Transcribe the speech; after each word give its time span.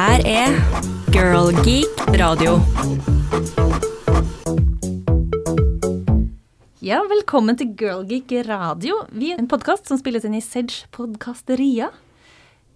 her 0.00 0.22
er 0.24 0.54
Girl 1.12 1.50
Geek 1.60 1.98
radio. 2.16 2.54
Ja, 6.80 7.02
velkommen 7.10 7.58
til 7.60 7.74
Girl 7.76 8.06
Geek 8.08 8.32
radio. 8.46 9.02
Vi 9.12 9.34
er 9.34 9.42
en 9.42 9.48
podkast 9.50 9.90
som 9.90 10.00
spilles 10.00 10.24
inn 10.24 10.38
i 10.38 10.40
Sedge 10.40 10.88
Podkasteria. 10.96 11.90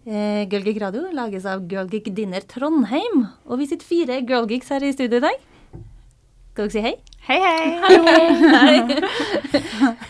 Eh, 0.05 0.43
Girl 0.53 0.67
Geek 0.67 0.83
radio 0.83 1.07
lages 1.17 1.47
av 1.49 1.65
Girl 1.71 1.89
Geek 1.89 2.11
Dinner 2.19 2.45
Trondheim. 2.51 3.25
Og 3.49 3.63
vi 3.63 3.71
sitter 3.71 3.89
fire 3.89 4.21
Girl 4.29 4.51
Geeks 4.51 4.75
her 4.75 4.85
i 4.85 4.93
studio 4.93 5.23
i 5.23 5.25
dag. 5.25 5.49
Skal 6.53 6.69
dere 6.69 6.75
si 6.77 6.85
hei? 6.85 6.95
Hei, 7.31 7.41
hei. 7.41 7.65
Hei. 8.67 8.77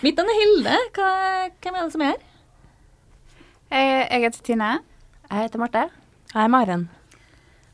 Mitt 0.03 0.19
navn 0.19 0.35
er 0.35 0.43
Hilde. 0.43 0.83
Hva, 0.99 1.15
hvem 1.62 1.79
er 1.79 1.87
det 1.87 1.95
som 1.95 2.03
er 2.09 2.17
her? 2.17 2.27
Jeg, 3.71 3.95
jeg 4.03 4.27
heter 4.27 4.45
Tine. 4.51 4.75
Jeg 5.31 5.46
heter 5.46 5.62
Marte. 5.62 5.87
Jeg 6.35 6.43
er 6.43 6.54
Maren. 6.59 6.89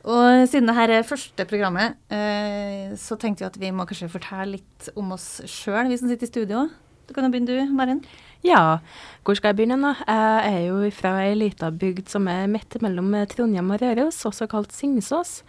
Og 0.08 0.46
siden 0.48 0.70
dette 0.70 0.94
er 0.96 1.04
første 1.04 1.44
programmet, 1.44 1.96
eh, 2.08 2.94
så 2.96 3.18
tenkte 3.20 3.44
vi 3.44 3.48
at 3.50 3.58
vi 3.60 3.70
må 3.74 3.84
kanskje 3.88 4.08
fortelle 4.08 4.56
litt 4.56 4.88
om 4.96 5.12
oss 5.12 5.42
sjøl, 5.44 5.90
vi 5.90 5.98
som 6.00 6.08
sitter 6.08 6.24
i 6.24 6.30
studio. 6.30 6.62
Du 7.06 7.12
kan 7.12 7.26
jo 7.26 7.32
begynne 7.34 7.50
du, 7.50 7.74
Maren. 7.74 8.00
Ja, 8.46 8.78
hvor 9.26 9.36
skal 9.36 9.50
jeg 9.52 9.58
begynne 9.58 9.76
da? 9.82 9.92
Jeg 10.06 10.54
er 10.54 10.66
jo 10.70 10.90
fra 10.96 11.12
ei 11.26 11.34
lita 11.36 11.68
bygd 11.70 12.08
som 12.08 12.28
er 12.32 12.46
midt 12.48 12.78
mellom 12.80 13.12
Trondheim 13.28 13.70
og 13.74 13.82
Røros, 13.82 14.22
også 14.24 14.48
kalt 14.48 14.72
Singsås. 14.72 15.42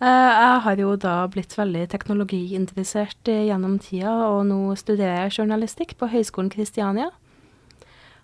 Eh, 0.00 0.06
Jeg 0.06 0.60
har 0.64 0.76
jo 0.76 0.96
da 0.96 1.26
blitt 1.28 1.52
veldig 1.58 1.88
teknologiinteressert 1.92 3.24
gjennom 3.28 3.78
tida, 3.78 4.14
og 4.30 4.46
nå 4.46 4.74
studerer 4.76 5.26
jeg 5.28 5.36
journalistikk 5.40 5.98
på 5.98 6.08
Høgskolen 6.08 6.48
Kristiania. 6.50 7.10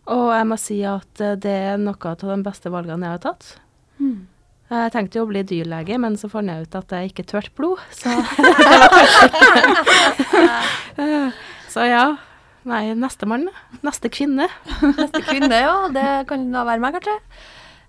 Og 0.07 0.32
jeg 0.32 0.46
må 0.48 0.57
si 0.59 0.80
at 0.82 1.12
det 1.15 1.45
er 1.45 1.77
noe 1.77 1.95
av 2.01 2.16
de 2.19 2.43
beste 2.43 2.71
valgene 2.73 3.05
jeg 3.07 3.19
har 3.19 3.24
tatt. 3.29 3.59
Jeg 4.72 4.92
tenkte 4.94 5.18
jo 5.18 5.26
å 5.26 5.28
bli 5.28 5.42
dyrlege, 5.45 5.98
men 6.01 6.16
så 6.16 6.30
fant 6.32 6.48
jeg 6.48 6.65
ut 6.65 6.76
at 6.78 6.95
jeg 6.96 7.12
ikke 7.12 7.28
tørte 7.28 7.52
blod, 7.59 7.80
så 7.92 8.09
Så 11.73 11.88
ja. 11.88 12.04
Nei, 12.68 12.92
nestemann. 12.95 13.48
Neste 13.82 14.10
kvinne. 14.12 14.46
Neste 14.84 15.23
kvinne, 15.24 15.56
ja. 15.64 15.74
Det 15.90 16.06
kan 16.29 16.45
da 16.52 16.62
være 16.68 16.82
meg, 16.82 16.98
kanskje. 16.98 17.16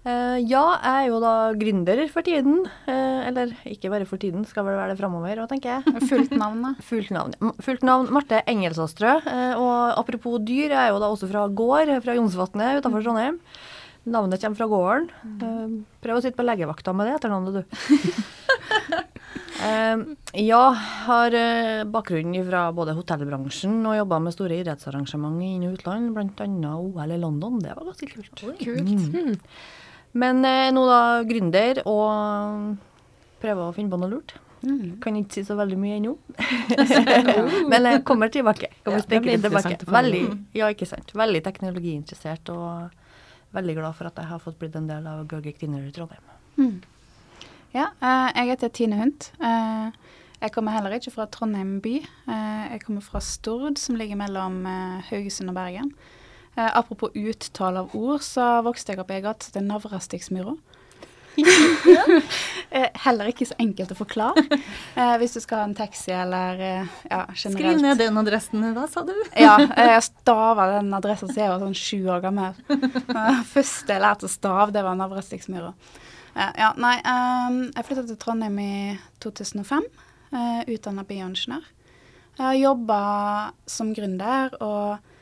Uh, 0.04 0.36
ja, 0.42 0.64
jeg 0.84 1.06
er 1.06 1.06
jo 1.08 1.20
da 1.24 1.34
gründer 1.56 2.02
for 2.12 2.26
tiden. 2.26 2.64
Uh, 2.88 3.22
eller 3.30 3.54
ikke 3.70 3.92
bare 3.94 4.08
for 4.10 4.20
tiden, 4.20 4.44
skal 4.50 4.66
vel 4.68 4.76
være 4.80 4.96
det 4.96 5.00
framover 5.00 5.44
òg, 5.44 5.52
tenker 5.52 5.78
jeg. 5.78 5.94
Fullt 6.10 6.34
navn, 6.36 6.66
da. 6.66 6.74
Fullt 6.84 7.14
navn. 7.14 7.38
Fullt 7.64 7.86
navn 7.88 8.10
Marte 8.16 8.42
Engelsåstrø. 8.50 9.14
Uh, 9.28 9.54
og 9.62 10.02
apropos 10.02 10.42
dyr, 10.44 10.74
jeg 10.74 10.80
er 10.82 10.92
jo 10.92 11.00
da 11.04 11.12
også 11.14 11.30
fra 11.30 11.46
gård, 11.48 11.94
fra 12.04 12.18
Jonsvatnet 12.18 12.82
utenfor 12.82 13.06
Trondheim. 13.06 13.40
Navnet 14.04 14.42
kommer 14.42 14.60
fra 14.60 14.68
gården. 14.68 15.10
Eh, 15.24 15.76
prøv 16.04 16.20
å 16.20 16.24
sitte 16.24 16.40
på 16.40 16.46
legevakta 16.46 16.94
med 16.96 17.08
det 17.08 17.18
etternavnet, 17.20 17.62
du. 17.62 17.64
Eh, 19.64 20.00
ja, 20.44 20.64
har 21.06 21.34
eh, 21.38 21.84
bakgrunn 21.88 22.34
fra 22.50 22.66
både 22.76 22.96
hotellbransjen 22.98 23.78
og 23.88 23.96
jobba 23.96 24.18
med 24.26 24.34
store 24.36 24.58
idrettsarrangement 24.60 25.40
i 25.40 25.52
inn- 25.56 25.64
og 25.70 25.78
utland, 25.78 26.10
bl.a. 26.12 26.72
OL 26.74 27.14
i 27.16 27.20
London. 27.22 27.62
Det 27.64 27.72
var 27.78 27.88
ganske 27.88 28.10
kult. 28.12 28.44
Mm. 28.44 29.38
Men 30.20 30.44
nå 30.76 30.84
da 30.90 31.00
gründer 31.30 31.80
og 31.88 32.76
prøver 33.46 33.64
å 33.64 33.76
finne 33.78 33.94
på 33.94 34.02
noe 34.02 34.12
lurt. 34.12 34.36
Mm. 34.64 34.98
Kan 35.04 35.18
ikke 35.20 35.38
si 35.38 35.46
så 35.48 35.56
veldig 35.60 35.78
mye 35.80 36.00
ennå. 36.00 36.14
Men 37.72 37.88
jeg 37.90 38.04
kommer 38.08 38.32
tilbake. 38.34 38.70
Kommer 38.84 39.00
Ja, 39.00 39.08
det 39.14 39.22
blir 39.26 39.42
tilbake. 39.44 39.78
Veldig, 39.88 40.24
ja, 40.60 40.70
ikke 40.72 40.88
sant. 40.90 41.12
Veldig 41.16 41.44
teknologiinteressert 41.46 42.52
og 42.54 43.00
veldig 43.54 43.78
glad 43.78 43.96
for 43.98 44.10
at 44.10 44.20
jeg 44.20 44.30
har 44.30 44.42
fått 44.42 44.60
blitt 44.62 44.76
en 44.80 44.90
del 44.90 45.08
av 45.10 45.24
Girl 45.30 45.54
kvinner 45.56 45.86
i 45.86 45.94
Trondheim. 45.94 46.34
Mm. 46.58 46.82
Ja, 47.74 47.88
eh, 48.02 48.30
jeg 48.38 48.52
heter 48.54 48.70
Tine 48.70 49.00
Hunt. 49.00 49.32
Eh, 49.42 49.90
jeg 50.44 50.54
kommer 50.54 50.76
heller 50.76 50.94
ikke 50.94 51.14
fra 51.14 51.26
Trondheim 51.26 51.80
by. 51.82 51.96
Eh, 52.30 52.66
jeg 52.74 52.84
kommer 52.86 53.02
fra 53.02 53.22
Stord, 53.24 53.80
som 53.82 53.98
ligger 53.98 54.20
mellom 54.20 54.66
Haugesund 55.10 55.50
og 55.50 55.58
Bergen. 55.58 55.94
Apropos 56.54 57.10
uttale 57.18 57.82
av 57.82 57.96
ord, 57.98 58.22
så 58.22 58.62
vokste 58.62 58.94
jeg 58.94 59.02
opp 59.02 59.10
i 59.10 59.16
ei 59.16 59.24
gate 59.26 59.42
som 59.42 59.56
heter 59.56 59.66
Navrastiksmyra. 59.66 60.54
Eh, 62.74 62.88
heller 63.04 63.28
ikke 63.30 63.46
så 63.46 63.54
enkelt 63.62 63.92
å 63.94 63.96
forklare. 63.98 64.42
Eh, 64.98 65.12
hvis 65.22 65.36
du 65.36 65.40
skal 65.44 65.60
ha 65.62 65.66
en 65.68 65.76
taxi 65.78 66.10
eller 66.10 66.58
eh, 66.58 66.94
ja, 67.06 67.20
Skriv 67.38 67.78
ned 67.84 68.00
den 68.02 68.18
adressen. 68.18 68.64
Hva 68.74 68.88
sa 68.90 69.04
du? 69.06 69.14
Ja, 69.38 69.60
jeg 69.92 70.00
stava 70.08 70.66
den 70.80 70.90
adressen 70.98 71.30
siden 71.30 71.44
jeg 71.44 71.52
var 71.52 71.62
sånn 71.62 71.78
sju 71.78 72.00
år 72.10 72.24
gammel. 72.24 72.58
Eh, 72.74 73.44
Første 73.52 73.94
jeg 73.94 74.02
lærte 74.02 74.26
å 74.26 74.34
stave, 74.34 74.72
det 74.74 74.82
var 74.86 74.98
Navrastiksmyra. 74.98 75.70
Eh, 76.34 76.52
ja, 76.58 76.72
nei, 76.82 76.96
ehm, 77.06 77.60
jeg 77.76 77.86
flytta 77.86 78.08
til 78.10 78.18
Trondheim 78.22 78.58
i 78.58 78.74
2005, 79.22 79.86
uh, 80.34 80.62
utdanna 80.66 81.06
bioingeniør. 81.06 81.68
Jeg 82.34 82.46
har 82.48 82.58
jobba 82.58 83.02
som 83.70 83.94
gründer 83.94 84.56
og 84.58 85.13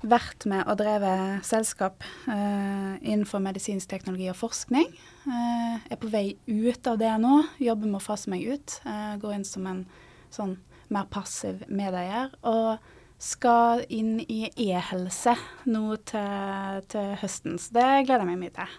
vært 0.00 0.46
med 0.48 0.64
og 0.64 0.78
drevet 0.80 1.44
selskap 1.46 2.04
eh, 2.30 2.94
innenfor 3.02 3.42
medisinsk 3.44 3.90
teknologi 3.90 4.30
og 4.32 4.38
forskning. 4.38 4.88
Eh, 5.28 5.76
er 5.92 6.00
på 6.00 6.10
vei 6.12 6.24
ut 6.48 6.88
av 6.88 7.00
det 7.00 7.12
nå, 7.20 7.42
jobber 7.60 7.90
med 7.90 8.00
å 8.00 8.04
fase 8.04 8.32
meg 8.32 8.46
ut. 8.48 8.78
Eh, 8.88 9.14
går 9.20 9.36
inn 9.36 9.46
som 9.46 9.68
en 9.68 9.84
sånn 10.32 10.56
mer 10.90 11.08
passiv 11.12 11.64
medeier. 11.68 12.32
Og 12.48 12.80
skal 13.20 13.84
inn 13.92 14.16
i 14.24 14.46
e-helse 14.70 15.34
nå 15.68 15.98
til, 16.08 16.84
til 16.88 17.10
høsten, 17.20 17.58
så 17.60 17.76
det 17.76 17.88
gleder 18.08 18.24
jeg 18.24 18.30
meg 18.30 18.40
mye 18.46 18.54
til. 18.56 18.78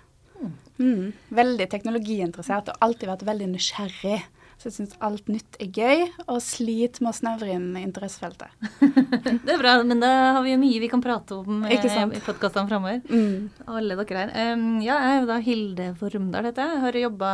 Mm. 0.81 1.11
Veldig 1.37 1.67
teknologiinteressert 1.69 2.71
og 2.73 2.85
alltid 2.87 3.11
vært 3.11 3.25
veldig 3.27 3.51
nysgjerrig. 3.51 4.21
Så 4.61 4.69
jeg 4.69 4.75
syns 4.75 4.91
alt 5.01 5.29
nytt 5.31 5.55
er 5.57 5.71
gøy, 5.73 6.03
og 6.29 6.37
sliter 6.45 7.01
med 7.01 7.09
å 7.09 7.17
snevre 7.17 7.55
inn 7.55 7.71
interessefeltet. 7.79 8.51
Det 9.41 9.55
er 9.55 9.57
bra, 9.57 9.79
men 9.81 10.03
da 10.03 10.11
har 10.35 10.45
vi 10.45 10.53
jo 10.53 10.59
mye 10.61 10.83
vi 10.83 10.89
kan 10.91 11.01
prate 11.01 11.39
om 11.39 11.63
eh, 11.65 11.81
i 11.81 12.21
podkastene 12.21 12.69
framover. 12.69 12.99
Mm. 13.09 13.49
Alle 13.65 13.97
dere 14.03 14.19
her. 14.19 14.53
Um, 14.53 14.77
ja, 14.85 14.99
jeg 15.01 15.15
er 15.15 15.23
jo 15.23 15.31
da 15.31 15.39
Hilde 15.41 15.89
Vormdal, 15.97 16.51
heter 16.51 16.69
jeg. 16.69 16.83
Har 16.85 16.99
jobba 17.01 17.31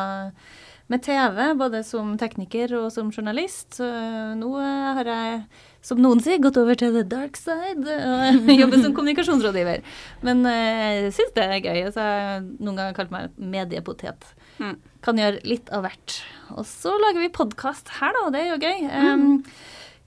med 0.87 1.03
TV, 1.03 1.43
både 1.59 1.83
som 1.83 2.15
tekniker 2.15 2.77
og 2.79 2.87
som 2.95 3.11
journalist. 3.11 3.75
Så 3.81 3.91
nå 4.39 4.53
eh, 4.63 4.89
har 5.01 5.11
jeg, 5.11 5.43
som 5.83 5.99
noen 5.99 6.23
sier, 6.23 6.39
gått 6.39 6.63
over 6.63 6.79
til 6.79 6.95
the 6.95 7.03
dark 7.11 7.35
side 7.35 7.83
og 7.83 8.51
jobber 8.61 8.85
som 8.85 8.95
kommunikasjonsrådgiver. 8.95 9.83
Men 10.23 10.47
jeg 10.47 11.07
jeg 11.09 11.15
syns 11.19 11.35
det 11.35 11.49
er 11.49 11.59
gøy. 11.59 11.81
Så 11.91 12.07
jeg 12.07 12.27
har 12.31 12.47
noen 12.55 12.79
ganger 12.79 12.95
kalt 13.01 13.11
meg 13.11 13.35
mediepotet. 13.35 14.31
Mm. 14.57 14.77
Kan 15.05 15.19
gjøre 15.21 15.41
litt 15.47 15.71
av 15.75 15.85
hvert. 15.85 16.19
Og 16.55 16.65
så 16.67 16.93
lager 17.01 17.23
vi 17.23 17.33
podkast 17.33 17.91
her, 17.99 18.15
da. 18.17 18.29
Det 18.33 18.43
er 18.43 18.49
jo 18.53 18.61
gøy. 18.63 18.87
Um, 18.89 19.25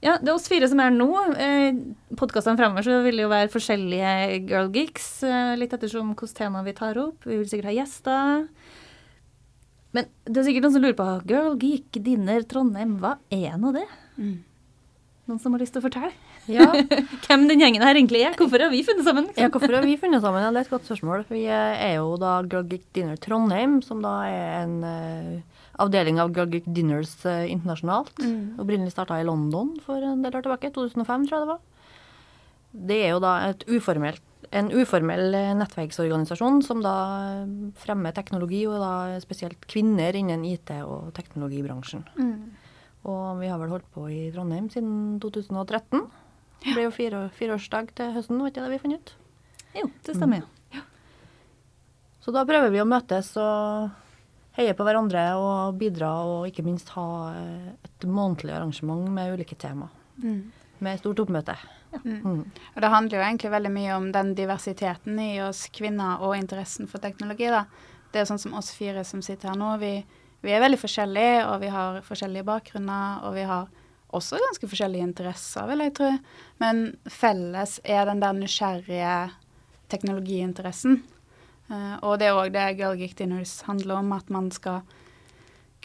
ja, 0.00 0.16
det 0.16 0.31
er 0.31 0.34
oss 0.34 0.49
fire 0.49 0.69
som 0.71 0.81
er 0.81 0.93
nå. 0.94 1.09
Eh, 1.37 1.81
Podkastene 2.16 2.56
fremover 2.56 2.87
så 2.87 3.00
vil 3.05 3.21
det 3.21 3.27
jo 3.27 3.33
være 3.33 3.53
forskjellige 3.53 4.12
girl 4.49 4.71
geeks, 4.72 5.09
eh, 5.28 5.55
litt 5.61 5.75
ettersom 5.77 6.15
hvilket 6.15 6.38
tema 6.38 6.62
vi 6.65 6.77
tar 6.77 6.99
opp. 7.03 7.27
Vi 7.28 7.37
vil 7.37 7.49
sikkert 7.50 7.69
ha 7.69 7.77
gjester. 7.77 8.47
Men 9.97 10.06
det 10.25 10.41
er 10.41 10.47
sikkert 10.47 10.65
noen 10.65 10.77
som 10.77 10.84
lurer 10.84 10.99
på 10.99 11.09
Girl 11.28 11.56
Geek 11.61 11.99
Dinner 12.06 12.44
Trondheim, 12.49 12.97
hva 13.03 13.17
er 13.34 13.59
nå 13.59 13.72
det? 13.75 13.87
Mm. 14.17 14.37
Noen 15.28 15.41
som 15.43 15.53
har 15.55 15.62
lyst 15.62 15.75
til 15.75 15.82
å 15.82 15.87
fortelle? 15.88 16.12
Ja, 16.50 16.66
Hvem 17.27 17.47
den 17.50 17.62
gjengen 17.62 17.84
her 17.87 17.94
egentlig 17.94 18.25
er? 18.27 18.37
Hvorfor 18.38 18.65
har 18.65 18.72
vi 18.72 18.83
funnet 18.87 19.06
sammen? 19.06 19.31
ja, 19.38 19.49
hvorfor 19.53 19.77
har 19.78 19.87
vi 19.87 19.97
funnet 20.00 20.25
sammen? 20.25 20.43
Ja, 20.44 20.50
det 20.50 20.62
er 20.62 20.69
et 20.69 20.75
godt 20.75 20.91
spørsmål. 20.91 21.25
Vi 21.31 21.47
er 21.50 21.94
jo 21.97 22.16
da 22.21 22.41
Geek 22.44 22.84
Dinner 22.97 23.19
Trondheim, 23.21 23.81
som 23.87 24.03
da 24.05 24.15
er 24.28 24.62
en 24.65 24.77
uh, 24.84 25.65
avdeling 25.81 26.21
av 26.22 26.34
Geek 26.37 26.69
Dinners 26.69 27.15
uh, 27.25 27.47
internasjonalt. 27.47 28.16
Mm. 28.22 28.61
Opprinnelig 28.62 28.94
starta 28.97 29.21
i 29.21 29.27
London 29.27 29.77
for 29.84 30.03
en 30.03 30.25
del 30.25 30.37
år 30.37 30.47
tilbake. 30.47 30.72
2005, 30.75 31.28
tror 31.28 31.38
jeg 31.38 31.47
det 31.47 31.53
var. 31.55 31.66
Det 32.71 32.99
er 33.03 33.15
jo 33.17 33.22
da 33.22 33.32
et 33.49 33.65
uformelt, 33.71 34.22
en 34.55 34.71
uformell 34.71 35.34
eh, 35.34 35.53
nettverksorganisasjon 35.59 36.61
som 36.62 36.82
da 36.84 36.94
eh, 37.43 37.53
fremmer 37.82 38.14
teknologi, 38.14 38.62
og 38.70 38.79
da 38.82 39.19
spesielt 39.23 39.67
kvinner 39.70 40.17
innen 40.17 40.44
IT- 40.46 40.73
og 40.85 41.11
teknologibransjen. 41.17 42.05
Mm. 42.14 42.70
Og 43.11 43.41
vi 43.41 43.50
har 43.50 43.58
vel 43.58 43.73
holdt 43.75 43.88
på 43.94 44.06
i 44.12 44.29
Trondheim 44.35 44.69
siden 44.73 45.19
2013. 45.23 46.05
Det 46.60 46.74
blir 46.74 46.86
jo 46.86 46.92
fire, 46.94 47.24
fireårsdag 47.36 47.94
til 47.96 48.12
høsten, 48.16 48.40
var 48.40 48.52
ikke 48.52 48.64
det 48.66 48.74
vi 48.74 48.80
fant 48.82 48.98
ut? 48.98 49.12
Jo, 49.78 49.88
det 50.06 50.16
stemmer. 50.16 50.44
ja. 50.74 50.84
Så 52.20 52.34
da 52.36 52.44
prøver 52.44 52.72
vi 52.74 52.82
å 52.82 52.88
møtes 52.88 53.32
og 53.40 53.90
heie 54.58 54.74
på 54.76 54.84
hverandre 54.84 55.24
og 55.40 55.78
bidra, 55.80 56.10
og 56.26 56.48
ikke 56.50 56.64
minst 56.66 56.92
ha 56.96 57.06
eh, 57.32 57.74
et 57.86 58.06
månedlig 58.06 58.56
arrangement 58.56 59.08
med 59.14 59.36
ulike 59.36 59.56
tema. 59.56 59.88
Mm. 60.20 60.50
Med 60.84 61.00
stort 61.00 61.22
oppmøte. 61.24 61.56
Ja. 61.94 62.00
Mm. 62.04 62.44
Og 62.44 62.82
det 62.82 62.92
handler 62.92 63.18
jo 63.18 63.24
egentlig 63.24 63.52
veldig 63.54 63.72
mye 63.74 63.96
om 63.96 64.10
den 64.14 64.34
diversiteten 64.38 65.18
i 65.22 65.32
oss 65.44 65.66
kvinner 65.74 66.22
og 66.26 66.36
interessen 66.38 66.90
for 66.90 67.02
teknologi. 67.02 67.48
da. 67.50 67.64
Det 68.12 68.22
er 68.22 68.28
sånn 68.28 68.42
som 68.42 68.56
oss 68.58 68.72
fire 68.74 69.04
som 69.06 69.22
sitter 69.22 69.52
her 69.52 69.58
nå. 69.58 69.74
Vi, 69.82 69.92
vi 70.44 70.54
er 70.54 70.62
veldig 70.62 70.80
forskjellige, 70.80 71.44
og 71.46 71.60
vi 71.64 71.72
har 71.72 72.00
forskjellige 72.06 72.46
bakgrunner. 72.48 73.24
Og 73.26 73.36
vi 73.38 73.46
har 73.48 73.68
også 74.16 74.40
ganske 74.40 74.68
forskjellige 74.70 75.06
interesser, 75.06 75.66
vil 75.70 75.84
jeg 75.84 75.94
tro. 75.98 76.10
Men 76.62 76.82
felles 77.10 77.78
er 77.84 78.06
den 78.08 78.22
der 78.22 78.36
nysgjerrige 78.36 79.14
teknologiinteressen. 79.90 81.02
Uh, 81.70 81.96
og 82.02 82.18
det 82.18 82.30
er 82.30 82.38
òg 82.38 82.50
det 82.54 82.66
Girl 82.80 82.98
Geek 82.98 83.14
Dinners 83.18 83.60
handler 83.68 84.00
om, 84.00 84.10
at 84.16 84.30
man 84.32 84.50
skal 84.54 84.82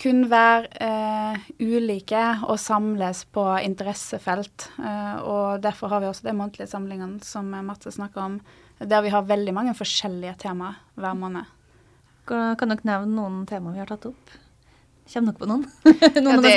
kun 0.02 0.26
være 0.32 0.68
uh, 0.82 1.44
ulike 1.62 2.24
og 2.50 2.58
samles 2.60 3.24
på 3.32 3.46
interessefelt. 3.64 4.70
Uh, 4.80 5.18
og 5.22 5.64
derfor 5.64 5.94
har 5.94 6.02
vi 6.02 6.10
også 6.10 6.26
de 6.28 6.36
månedlige 6.36 6.72
samlingene 6.72 7.22
som 7.24 7.54
Marte 7.54 7.94
snakker 7.94 8.26
om, 8.26 8.40
der 8.82 9.06
vi 9.06 9.14
har 9.14 9.30
veldig 9.30 9.54
mange 9.56 9.76
forskjellige 9.78 10.36
temaer 10.48 10.82
hver 11.00 11.16
måned. 11.16 11.54
Kan 12.26 12.72
dere 12.74 12.90
nevne 12.90 13.14
noen 13.14 13.46
temaer 13.48 13.78
vi 13.78 13.84
har 13.84 13.94
tatt 13.94 14.10
opp? 14.10 14.34
Kommer 15.06 15.36
dere 15.36 15.42
på 15.42 15.48
noen? 15.50 15.66
noen 16.26 16.40
Ja 16.40 16.42
det, 16.42 16.54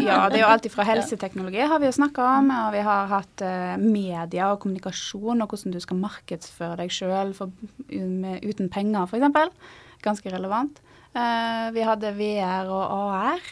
ja, 0.00 0.18
det 0.32 0.38
er 0.38 0.42
jo 0.42 0.48
alltid 0.48 0.72
fra 0.72 0.86
helseteknologi 0.90 1.60
har 1.68 1.82
vi 1.82 1.90
jo 1.90 1.96
snakka 1.98 2.28
om, 2.38 2.48
og 2.56 2.70
vi 2.72 2.84
har 2.86 3.10
hatt 3.10 3.44
uh, 3.44 3.74
media 3.80 4.48
og 4.54 4.62
kommunikasjon, 4.64 5.44
og 5.44 5.52
hvordan 5.52 5.74
du 5.74 5.80
skal 5.82 6.00
markedsføre 6.00 6.78
deg 6.80 6.94
sjøl 6.94 7.34
uten 7.36 8.72
penger, 8.72 9.04
f.eks. 9.04 9.72
Ganske 10.02 10.32
relevant. 10.32 10.80
Uh, 11.12 11.68
vi 11.76 11.84
hadde 11.84 12.14
VR 12.16 12.72
og 12.72 12.96
AR, 13.12 13.50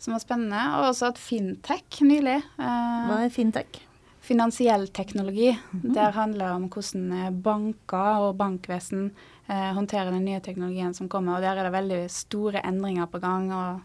som 0.00 0.16
var 0.16 0.22
spennende, 0.22 0.64
og 0.76 0.90
også 0.92 1.10
hatt 1.10 1.20
fintech 1.20 2.02
nylig. 2.04 2.42
Uh, 2.60 3.08
Hva 3.08 3.22
er 3.24 3.32
fintech? 3.32 3.80
Finansiell 4.20 4.88
teknologi. 4.88 5.58
Der 5.72 6.12
handler 6.12 6.46
det 6.46 6.54
om 6.54 6.66
hvordan 6.68 7.12
eh, 7.16 7.30
banker 7.32 8.26
og 8.26 8.36
bankvesen 8.40 9.10
eh, 9.48 9.70
håndterer 9.76 10.12
den 10.12 10.26
nye 10.28 10.40
teknologien 10.44 10.94
som 10.94 11.08
kommer. 11.08 11.38
Og 11.38 11.44
der 11.44 11.56
er 11.56 11.68
det 11.68 11.76
veldig 11.76 12.00
store 12.12 12.64
endringer 12.66 13.08
på 13.10 13.22
gang. 13.22 13.52
og 13.52 13.80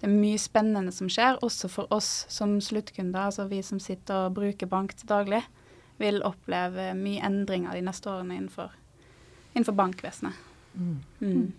det 0.00 0.08
er 0.08 0.16
mye 0.16 0.40
spennende 0.40 0.92
som 0.96 1.10
skjer, 1.12 1.36
også 1.44 1.68
for 1.68 1.90
oss 1.92 2.24
som 2.32 2.54
sluttkunder, 2.64 3.26
altså 3.28 3.44
vi 3.50 3.58
som 3.60 3.80
sitter 3.82 4.30
og 4.30 4.38
bruker 4.38 4.70
bank 4.70 4.94
til 4.96 5.10
daglig, 5.10 5.42
vil 6.00 6.22
oppleve 6.24 6.94
mye 6.96 7.20
endringer 7.26 7.76
de 7.76 7.82
neste 7.84 8.08
årene 8.08 8.38
innenfor, 8.38 8.72
innenfor 9.52 9.76
bankvesenet. 9.76 10.38
Mm. 10.72 11.50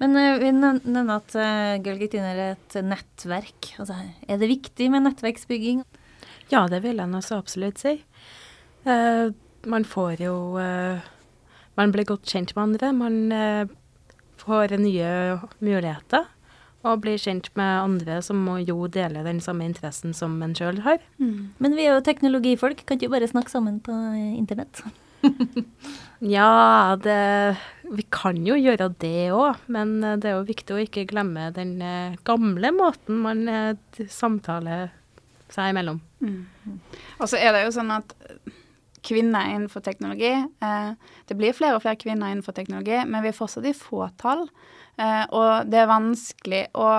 Men 0.00 0.16
uh, 0.16 0.38
vi 0.40 0.54
nev- 0.56 0.86
nevner 0.86 1.18
at 1.18 1.36
uh, 1.36 1.76
Girl 1.84 2.00
Get 2.00 2.16
er 2.16 2.40
et 2.54 2.78
nettverk. 2.80 3.74
Altså, 3.76 3.98
er 4.24 4.40
det 4.40 4.48
viktig 4.48 4.88
med 4.94 5.04
nettverksbygging? 5.04 5.84
Ja, 6.50 6.66
det 6.70 6.82
vil 6.82 6.98
jeg 6.98 7.10
nå 7.10 7.20
så 7.22 7.38
absolutt 7.38 7.78
si. 7.80 8.00
Uh, 8.86 9.30
man 9.68 9.84
får 9.84 10.22
jo 10.24 10.34
uh, 10.56 11.02
Man 11.76 11.92
blir 11.94 12.08
godt 12.08 12.26
kjent 12.28 12.54
med 12.56 12.62
andre. 12.64 12.92
Man 12.96 13.18
uh, 13.32 13.70
får 14.40 14.74
nye 14.80 15.38
muligheter. 15.60 16.26
Og 16.80 17.02
blir 17.04 17.20
kjent 17.20 17.50
med 17.60 17.74
andre 17.76 18.22
som 18.24 18.40
må 18.40 18.56
jo 18.64 18.86
dele 18.88 19.20
den 19.26 19.42
samme 19.44 19.66
interessen 19.68 20.14
som 20.16 20.38
en 20.42 20.54
sjøl 20.56 20.80
har. 20.86 20.96
Men 21.60 21.76
vi 21.76 21.84
er 21.84 21.98
jo 21.98 22.06
teknologifolk, 22.06 22.86
kan 22.88 22.96
ikke 22.96 23.12
bare 23.12 23.28
snakke 23.28 23.52
sammen 23.52 23.78
på 23.84 23.94
internett? 24.34 24.82
Ja, 26.20 26.96
det, 27.00 27.56
vi 27.96 28.04
kan 28.12 28.36
jo 28.44 28.56
gjøre 28.56 28.90
det 29.00 29.30
òg, 29.32 29.60
men 29.72 30.02
det 30.20 30.28
er 30.28 30.34
jo 30.34 30.48
viktig 30.48 30.74
å 30.76 30.80
ikke 30.82 31.06
glemme 31.08 31.46
den 31.56 31.78
gamle 32.28 32.72
måten 32.76 33.22
man 33.24 33.44
samtaler 34.12 34.90
seg 35.48 35.72
imellom. 35.72 36.00
Og 37.20 37.30
så 37.30 37.38
er 37.40 37.54
det 37.54 37.64
jo 37.66 37.76
sånn 37.76 37.92
at 37.94 38.12
eh, 38.28 38.58
kvinner 39.06 39.48
innenfor 39.54 39.80
teknologi 39.84 40.32
eh, 40.36 40.90
Det 41.28 41.36
blir 41.38 41.56
flere 41.56 41.78
og 41.78 41.84
flere 41.84 42.00
kvinner 42.00 42.32
innenfor 42.32 42.56
teknologi, 42.56 42.98
men 43.06 43.24
vi 43.24 43.32
er 43.32 43.36
fortsatt 43.36 43.68
i 43.68 43.76
fåtall. 43.76 44.46
Eh, 45.00 45.24
og 45.30 45.70
det 45.70 45.80
er 45.80 45.90
vanskelig 45.90 46.66
å 46.76 46.90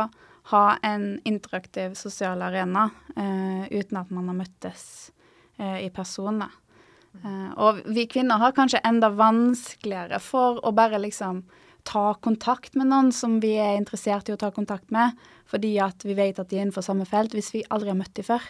ha 0.51 0.65
en 0.83 1.19
interaktiv 1.27 1.93
sosial 1.99 2.41
arena 2.41 2.89
eh, 3.15 3.69
uten 3.69 4.01
at 4.01 4.09
man 4.11 4.31
har 4.31 4.39
møttes 4.41 5.11
eh, 5.57 5.85
i 5.85 5.89
person. 5.93 6.41
Eh, 6.41 7.51
og 7.61 7.83
vi 7.85 8.07
kvinner 8.09 8.41
har 8.41 8.55
kanskje 8.57 8.81
enda 8.87 9.11
vanskeligere 9.13 10.19
for 10.23 10.59
å 10.65 10.73
bare 10.75 11.01
liksom 11.03 11.43
ta 11.87 12.11
kontakt 12.21 12.75
med 12.77 12.91
noen 12.91 13.11
som 13.15 13.39
vi 13.41 13.55
er 13.57 13.77
interessert 13.77 14.29
i 14.29 14.35
å 14.35 14.39
ta 14.39 14.51
kontakt 14.53 14.91
med, 14.93 15.17
fordi 15.49 15.75
at 15.81 16.05
vi 16.05 16.17
vet 16.17 16.39
at 16.39 16.49
de 16.49 16.59
er 16.59 16.65
innenfor 16.65 16.85
samme 16.85 17.07
felt, 17.09 17.33
hvis 17.33 17.53
vi 17.55 17.63
aldri 17.73 17.89
har 17.93 17.97
møtt 17.97 18.13
dem 18.17 18.27
før. 18.27 18.43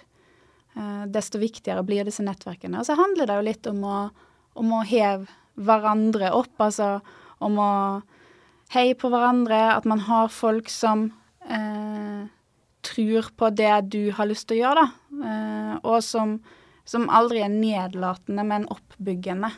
Eh, 0.76 1.06
desto 1.12 1.40
viktigere 1.42 1.84
blir 1.84 2.08
disse 2.08 2.24
nettverkene. 2.24 2.80
Og 2.80 2.88
så 2.88 2.96
handler 3.00 3.28
det 3.28 3.38
jo 3.38 3.48
litt 3.48 3.68
om 3.72 3.82
å, 3.84 3.98
om 4.60 4.76
å 4.78 4.84
heve 4.88 5.28
hverandre 5.60 6.32
opp, 6.34 6.54
altså 6.64 7.02
om 7.44 7.58
å 7.60 7.72
heie 8.72 8.96
på 8.96 9.10
hverandre, 9.12 9.60
at 9.76 9.88
man 9.90 10.06
har 10.08 10.32
folk 10.32 10.70
som 10.72 11.10
eh, 11.44 12.30
tror 12.88 13.28
på 13.36 13.50
det 13.52 13.74
du 13.92 14.14
har 14.16 14.30
lyst 14.30 14.48
til 14.48 14.62
å 14.62 14.62
gjøre, 14.62 14.86
da. 14.86 15.26
Eh, 15.32 15.74
og 15.82 16.00
som, 16.06 16.38
som 16.88 17.10
aldri 17.12 17.44
er 17.44 17.52
nedlatende, 17.52 18.48
men 18.48 18.70
oppbyggende. 18.72 19.52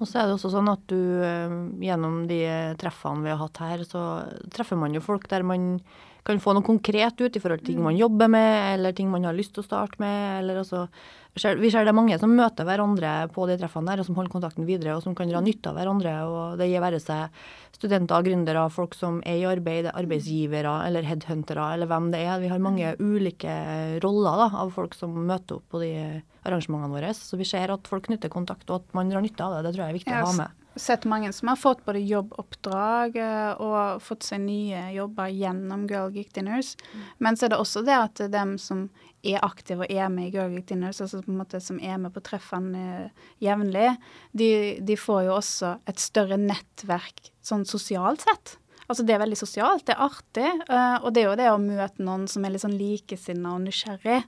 Og 0.00 0.08
så 0.08 0.20
er 0.20 0.26
det 0.26 0.38
også 0.38 0.50
sånn 0.56 0.72
at 0.72 0.88
du 0.90 1.20
eh, 1.28 1.60
gjennom 1.84 2.24
de 2.30 2.40
treffene 2.80 3.26
vi 3.26 3.34
har 3.34 3.42
hatt 3.44 3.60
her, 3.62 3.84
så 3.84 4.06
treffer 4.54 4.80
man 4.80 4.96
jo 4.96 5.04
folk 5.04 5.28
der 5.28 5.44
man 5.46 5.76
kan 6.24 6.40
få 6.40 6.54
noe 6.56 6.64
konkret 6.64 7.20
ut 7.20 7.36
i 7.36 7.40
forhold 7.42 7.60
til 7.60 7.74
ting 7.74 7.82
man 7.84 7.98
jobber 7.98 8.30
med, 8.32 8.54
eller 8.74 8.94
ting 8.96 9.10
man 9.12 9.26
har 9.28 9.36
lyst 9.36 9.52
til 9.54 9.60
å 9.60 9.66
starte 9.66 10.00
med. 10.00 10.40
eller 10.40 10.62
altså, 10.62 10.86
Vi 11.34 11.70
ser 11.70 11.84
det 11.84 11.92
er 11.92 11.98
mange 11.98 12.18
som 12.18 12.32
møter 12.32 12.64
hverandre 12.64 13.28
på 13.34 13.44
de 13.50 13.58
treffene 13.60 13.92
der, 13.92 14.00
og 14.00 14.08
som 14.08 14.16
holder 14.16 14.32
kontakten 14.32 14.64
videre, 14.64 14.96
og 14.96 15.02
som 15.04 15.14
kan 15.14 15.28
dra 15.28 15.42
nytte 15.44 15.68
av 15.68 15.76
hverandre. 15.76 16.14
og 16.24 16.58
Det 16.58 16.70
gir 16.70 16.80
være 16.80 17.02
seg 17.02 17.28
studenter, 17.76 18.24
gründere, 18.24 18.64
folk 18.72 18.96
som 18.96 19.20
er 19.26 19.42
i 19.42 19.46
arbeid, 19.50 19.90
arbeidsgivere 19.92 20.86
eller 20.88 21.04
headhuntere, 21.04 21.74
eller 21.74 21.92
hvem 21.92 22.10
det 22.14 22.24
er. 22.24 22.40
Vi 22.40 22.48
har 22.48 22.58
mange 22.58 22.96
ulike 22.98 24.00
roller 24.00 24.44
da, 24.46 24.50
av 24.64 24.72
folk 24.72 24.96
som 24.96 25.12
møter 25.12 25.60
opp 25.60 25.68
på 25.68 25.84
de 25.84 26.22
arrangementene 26.44 26.94
våre. 26.94 27.12
Så 27.12 27.36
vi 27.36 27.44
ser 27.44 27.74
at 27.74 27.88
folk 27.90 28.08
knytter 28.08 28.32
kontakt, 28.32 28.64
og 28.70 28.80
at 28.80 28.96
man 28.96 29.12
drar 29.12 29.20
nytte 29.20 29.44
av 29.44 29.58
det. 29.58 29.66
Det 29.68 29.76
tror 29.76 29.84
jeg 29.84 29.92
er 29.92 30.00
viktig 30.00 30.20
å 30.22 30.28
ha 30.30 30.36
med. 30.40 30.63
Sett 30.76 31.04
mange 31.04 31.32
som 31.32 31.48
har 31.48 31.56
fått 31.56 31.84
både 31.84 32.00
jobboppdrag 32.02 33.16
eh, 33.20 33.52
og 33.62 34.02
fått 34.02 34.26
seg 34.26 34.42
nye 34.44 34.86
jobber 34.94 35.30
gjennom 35.32 35.86
Girl 35.90 36.12
Geek 36.14 36.32
Dinners. 36.34 36.74
Men 37.18 37.36
så 37.36 37.46
er 37.46 37.54
det 37.54 37.60
også 37.62 37.82
det 37.86 37.96
at 37.96 38.22
dem 38.32 38.56
som 38.58 38.88
er 39.24 39.40
aktive 39.44 39.86
og 39.86 39.92
er 39.92 40.10
med 40.12 40.28
i 40.28 40.34
Girl 40.34 40.52
Geek 40.52 40.66
Dinners, 40.72 41.00
altså 41.00 41.22
på 41.24 41.32
en 41.32 41.40
måte 41.40 41.60
som 41.64 41.78
er 41.80 42.00
med 42.02 42.14
på 42.14 42.22
treffene 42.26 42.82
eh, 42.96 43.22
jevnlig, 43.44 43.94
de, 44.32 44.50
de 44.84 44.98
får 45.00 45.22
jo 45.28 45.36
også 45.38 45.76
et 45.90 46.02
større 46.02 46.40
nettverk 46.40 47.30
sånn 47.44 47.64
sosialt 47.68 48.26
sett. 48.26 48.56
Altså 48.84 49.06
Det 49.06 49.14
er 49.14 49.22
veldig 49.22 49.38
sosialt, 49.40 49.86
det 49.88 49.94
er 49.94 50.04
artig. 50.04 50.50
eh, 50.68 50.98
og 51.00 51.14
det 51.14 51.22
er 51.22 51.30
jo 51.30 51.38
det 51.40 51.52
å 51.54 51.62
møte 51.62 52.04
noen 52.04 52.26
som 52.28 52.44
er 52.44 52.52
litt 52.56 52.64
sånn 52.66 52.76
likesinna 52.80 53.54
og 53.56 53.64
nysgjerrig. 53.68 54.20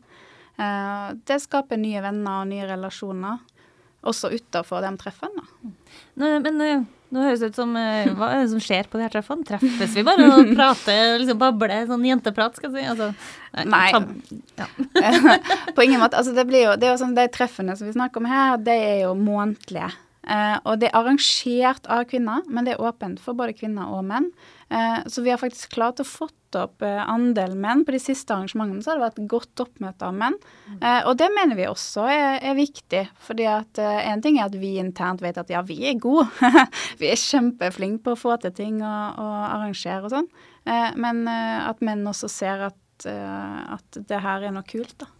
Det 0.56 1.36
skaper 1.44 1.76
nye 1.76 2.00
venner 2.00 2.38
og 2.40 2.46
nye 2.48 2.64
relasjoner. 2.64 3.42
Også 4.06 4.30
utafor 4.34 4.84
de 4.84 4.92
treffene. 5.00 5.42
Nå, 6.16 6.30
men 6.44 6.60
eh, 6.64 6.84
nå 7.14 7.22
høres 7.22 7.42
det 7.42 7.52
ut 7.52 7.58
som 7.58 7.74
eh, 7.78 8.08
Hva 8.16 8.30
er 8.34 8.44
det 8.44 8.50
som 8.54 8.62
skjer 8.62 8.88
på 8.90 8.98
de 8.98 9.04
her 9.06 9.12
treffene? 9.12 9.44
Treffes 9.46 9.96
vi 9.98 10.04
bare 10.06 10.26
og 10.32 10.52
prater, 10.56 11.16
liksom 11.20 11.40
babler, 11.42 11.84
sånn 11.90 12.06
jenteprat, 12.08 12.56
skal 12.58 12.72
jeg 12.72 12.86
si? 12.86 12.88
Altså, 12.94 13.66
Nei. 13.68 13.90
ta- 14.56 14.70
på 15.76 15.86
ingen 15.86 16.02
måte. 16.02 16.18
Altså 16.18 16.34
det, 16.36 16.46
blir 16.48 16.66
jo, 16.68 16.74
det 16.80 16.88
er 16.88 16.94
jo 16.94 17.02
sånn, 17.04 17.14
De 17.18 17.26
treffene 17.34 17.76
som 17.78 17.88
vi 17.88 17.94
snakker 17.96 18.22
om 18.22 18.30
her, 18.30 18.58
det 18.62 18.76
er 18.88 18.98
jo 19.04 19.14
månedlige. 19.18 19.92
Uh, 20.26 20.56
og 20.66 20.80
det 20.82 20.88
er 20.90 20.96
arrangert 20.98 21.86
av 21.86 22.02
kvinner, 22.10 22.42
men 22.50 22.66
det 22.66 22.74
er 22.74 22.82
åpent 22.82 23.20
for 23.22 23.38
både 23.38 23.54
kvinner 23.54 23.92
og 23.94 24.02
menn. 24.08 24.32
Uh, 24.66 25.04
så 25.06 25.22
vi 25.22 25.30
har 25.30 25.38
faktisk 25.38 25.70
klart 25.76 26.02
å 26.02 26.06
fått 26.08 26.34
opp 26.54 26.84
eh, 26.86 27.02
andelen 27.02 27.58
menn. 27.60 27.82
På 27.86 27.94
de 27.94 28.00
siste 28.02 28.34
arrangementene 28.34 28.84
så 28.84 28.92
har 28.92 29.00
det 29.00 29.06
vært 29.06 29.30
godt 29.32 29.64
oppmøte 29.66 30.06
av 30.06 30.14
menn. 30.16 30.38
Eh, 30.78 31.02
og 31.08 31.16
det 31.20 31.28
mener 31.34 31.58
vi 31.58 31.66
også 31.68 32.06
er, 32.12 32.38
er 32.46 32.58
viktig. 32.58 33.02
fordi 33.18 33.48
at 33.50 33.80
eh, 33.82 34.10
en 34.12 34.22
ting 34.22 34.38
er 34.38 34.46
at 34.46 34.58
vi 34.60 34.76
internt 34.82 35.24
vet 35.24 35.38
at 35.42 35.50
ja, 35.50 35.64
vi 35.66 35.80
er 35.90 35.98
gode. 35.98 36.28
vi 37.00 37.10
er 37.10 37.20
kjempeflinke 37.20 38.04
på 38.04 38.14
å 38.14 38.20
få 38.20 38.38
til 38.42 38.54
ting 38.54 38.78
og, 38.82 39.18
og 39.18 39.36
arrangere 39.50 40.04
og 40.06 40.14
sånn. 40.14 40.30
Eh, 40.66 40.90
men 40.96 41.26
eh, 41.30 41.58
at 41.66 41.82
menn 41.84 42.06
også 42.06 42.30
ser 42.30 42.68
at, 42.70 43.08
eh, 43.10 43.60
at 43.76 44.00
det 44.08 44.22
her 44.22 44.46
er 44.46 44.54
noe 44.54 44.66
kult, 44.66 44.96
da. 45.02 45.10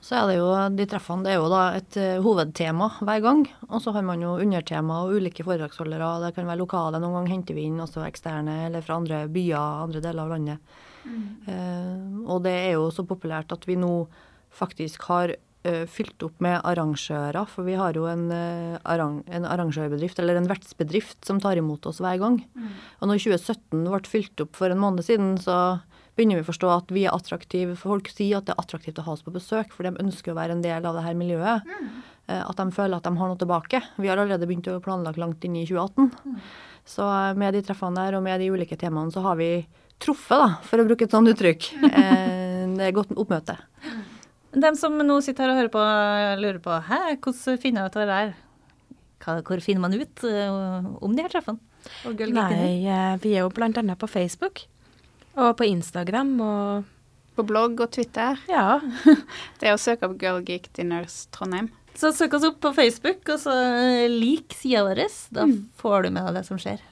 Så 0.00 0.16
er 0.16 0.30
det 0.30 0.36
jo, 0.38 0.46
de 0.72 0.86
treffene 0.88 1.26
det 1.26 1.34
er 1.34 1.40
jo 1.42 1.50
da 1.52 1.64
et 1.76 1.98
eh, 2.00 2.20
hovedtema 2.24 2.88
hver 3.04 3.20
gang. 3.24 3.42
Og 3.68 3.82
så 3.84 3.92
har 3.96 4.06
man 4.06 4.22
jo 4.24 4.38
undertema 4.40 5.02
og 5.04 5.18
ulike 5.18 5.44
foredragsholdere. 5.44 6.14
Det 6.24 6.32
kan 6.36 6.48
være 6.48 6.62
lokale, 6.62 7.00
noen 7.02 7.18
ganger 7.18 7.34
henter 7.34 7.58
vi 7.58 7.66
inn 7.68 7.82
også 7.82 8.06
eksterne 8.06 8.62
eller 8.68 8.86
fra 8.86 8.96
andre 9.00 9.26
byer, 9.32 9.84
andre 9.84 10.02
deler 10.04 10.24
av 10.24 10.32
landet. 10.34 10.80
Eh, 11.50 12.24
og 12.26 12.42
det 12.46 12.56
er 12.64 12.74
jo 12.78 12.88
så 12.94 13.04
populært 13.08 13.52
at 13.52 13.68
vi 13.68 13.76
nå 13.80 13.94
faktisk 14.50 15.04
har 15.06 15.30
uh, 15.30 15.84
fylt 15.86 16.24
opp 16.26 16.40
med 16.42 16.56
arrangører. 16.66 17.44
For 17.46 17.66
vi 17.68 17.76
har 17.78 17.94
jo 17.94 18.08
en, 18.10 18.24
uh, 18.34 18.80
arrang, 18.82 19.20
en 19.30 19.46
arrangørbedrift, 19.46 20.18
eller 20.18 20.40
en 20.40 20.48
vertsbedrift, 20.50 21.20
som 21.26 21.38
tar 21.42 21.60
imot 21.60 21.86
oss 21.86 22.00
hver 22.02 22.18
gang. 22.18 22.40
Og 22.98 23.10
når 23.10 23.22
2017 23.28 23.84
ble 23.86 24.02
fylt 24.10 24.42
opp 24.42 24.58
for 24.58 24.74
en 24.74 24.82
måned 24.82 25.06
siden, 25.06 25.36
så 25.38 25.78
begynner 26.20 26.38
vi 26.38 26.44
å 26.44 26.50
forstå 26.52 26.70
at 26.76 26.92
vi 26.94 27.06
er 27.08 27.16
attraktive. 27.16 27.74
For 27.80 27.96
folk 27.96 28.12
sier 28.12 28.38
at 28.38 28.46
det 28.48 28.54
er 28.54 28.62
attraktivt 28.62 29.00
å 29.00 29.06
ha 29.08 29.16
oss 29.16 29.24
på 29.24 29.32
besøk, 29.34 29.72
for 29.72 29.88
de 29.88 29.96
ønsker 30.04 30.34
å 30.34 30.38
være 30.38 30.58
en 30.58 30.64
del 30.64 30.84
av 30.86 30.98
det 30.98 31.04
her 31.08 31.16
miljøet. 31.18 31.64
Mm. 31.66 31.92
At 32.30 32.60
de 32.60 32.66
føler 32.76 33.00
at 33.00 33.06
de 33.08 33.10
har 33.18 33.30
noe 33.32 33.40
tilbake. 33.40 33.80
Vi 33.98 34.10
har 34.10 34.20
allerede 34.20 34.46
begynt 34.46 34.68
å 34.70 34.76
planlegge 34.84 35.18
langt 35.18 35.42
inn 35.48 35.56
i 35.58 35.64
2018. 35.66 36.12
Så 36.86 37.06
eh, 37.06 37.32
med 37.38 37.56
de 37.56 37.62
treffene 37.66 37.98
der 37.98 38.18
og 38.18 38.24
med 38.26 38.40
de 38.42 38.50
ulike 38.52 38.78
temaene 38.78 39.12
så 39.14 39.22
har 39.24 39.38
vi 39.40 39.50
truffet, 40.00 40.38
da, 40.40 40.52
for 40.66 40.80
å 40.80 40.86
bruke 40.88 41.06
et 41.08 41.16
sånt 41.16 41.30
uttrykk. 41.32 41.72
Eh, 41.90 42.68
Det 42.70 42.86
er 42.86 42.94
godt 42.94 43.10
oppmøte. 43.18 43.56
Dem 44.54 44.76
som 44.78 44.94
nå 45.04 45.16
sitter 45.24 45.48
her 45.48 45.52
og 45.52 45.58
hører 45.58 45.72
på, 45.72 45.82
lurer 46.40 46.60
på 46.62 46.76
hæ, 46.86 47.00
hvordan 47.16 47.58
finner 47.60 47.82
jeg 47.82 47.90
ut 47.90 47.96
av 47.96 48.02
det 48.02 48.14
der? 48.14 48.30
Hvor 49.48 49.62
finner 49.64 49.82
man 49.84 49.96
ut 49.96 50.24
eh, 50.28 50.86
om 51.04 51.16
de 51.16 51.24
her 51.24 51.32
treffene? 51.32 51.60
Nei, 52.30 52.84
eh, 52.84 53.16
vi 53.22 53.34
er 53.34 53.44
jo 53.44 53.50
annet 53.66 53.98
på 54.00 54.08
Facebook. 54.08 54.62
Og 55.40 55.54
på 55.56 55.64
Instagram 55.64 56.32
og 56.44 56.88
På 57.36 57.44
blogg 57.46 57.80
og 57.80 57.92
Twitter. 57.94 58.36
ja. 58.50 58.80
Det 59.60 59.70
er 59.70 59.76
å 59.76 59.80
søke 59.80 60.08
opp 60.08 60.18
Girl 60.20 60.42
Geek 60.44 60.68
Dinners 60.76 61.22
Trondheim. 61.32 61.70
Så 61.96 62.12
søk 62.16 62.34
oss 62.36 62.44
opp 62.46 62.60
på 62.62 62.72
Facebook, 62.76 63.22
og 63.28 63.40
så 63.42 63.54
eh, 63.80 64.06
lik 64.12 64.54
sida 64.56 64.84
vår. 64.86 65.00
Da 65.34 65.46
får 65.80 66.04
du 66.06 66.10
med 66.14 66.28
deg 66.28 66.38
det 66.40 66.44
som 66.48 66.60
skjer. 66.60 66.82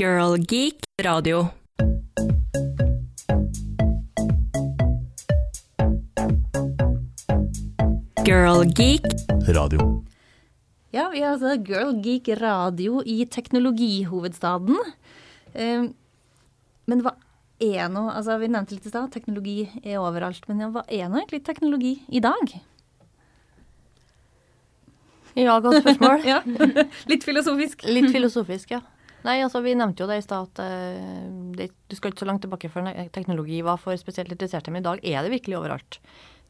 Girl 0.00 0.38
Geek 0.50 0.84
Radio. 1.04 1.44
Girl 8.24 8.64
Geek 8.78 9.04
Radio. 9.52 9.90
Ja, 10.94 11.08
vi 11.12 11.20
har 11.20 11.34
altså 11.34 11.56
Girl 11.66 11.98
Geek 12.04 12.30
Radio 12.40 13.02
i 13.04 13.24
teknologihovedstaden. 13.26 14.78
Eh, 15.52 15.90
men 16.86 17.04
hva 17.04 17.14
er 17.62 17.88
nå 17.92 18.06
Altså, 18.10 18.38
vi 18.40 18.48
nevnte 18.50 18.76
litt 18.76 18.86
i 18.86 18.92
stad, 18.92 19.10
teknologi 19.14 19.68
er 19.82 20.00
overalt. 20.02 20.46
Men 20.50 20.72
hva 20.74 20.84
er 20.88 21.10
nå 21.10 21.20
egentlig 21.20 21.44
teknologi 21.46 21.96
i 22.08 22.22
dag? 22.24 22.54
Ja, 25.34 25.58
godt 25.62 25.82
spørsmål. 25.82 26.24
Ja, 26.32 26.40
Litt 27.10 27.24
filosofisk. 27.26 27.86
Litt 27.90 28.10
filosofisk, 28.14 28.76
ja. 28.76 28.82
Nei, 29.24 29.38
altså 29.40 29.62
Vi 29.64 29.72
nevnte 29.72 30.04
jo 30.04 30.08
det 30.10 30.20
i 30.20 30.24
stad 30.24 30.50
at 30.50 30.60
det, 31.56 31.70
du 31.88 31.96
skal 31.96 32.12
ikke 32.12 32.22
så 32.22 32.28
langt 32.28 32.42
tilbake 32.44 32.68
før 32.70 32.90
teknologi 33.14 33.62
var 33.64 33.80
for 33.80 33.96
spesielt 33.96 34.30
interesserte, 34.34 34.70
men 34.70 34.82
i 34.82 34.86
dag 34.86 35.00
er 35.00 35.24
det 35.24 35.32
virkelig 35.32 35.56
overalt. 35.62 35.98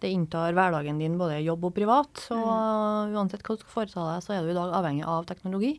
Det 0.02 0.10
inntar 0.10 0.52
hverdagen 0.56 0.98
din, 0.98 1.14
både 1.16 1.38
jobb 1.44 1.68
og 1.70 1.76
privat. 1.76 2.24
Og 2.34 3.14
uansett 3.14 3.44
hva 3.46 3.54
du 3.54 3.62
skal 3.62 3.72
foreta 3.76 4.06
deg, 4.10 4.24
så 4.26 4.34
er 4.34 4.42
du 4.42 4.50
i 4.50 4.56
dag 4.58 4.74
avhengig 4.74 5.06
av 5.08 5.24
teknologi. 5.30 5.76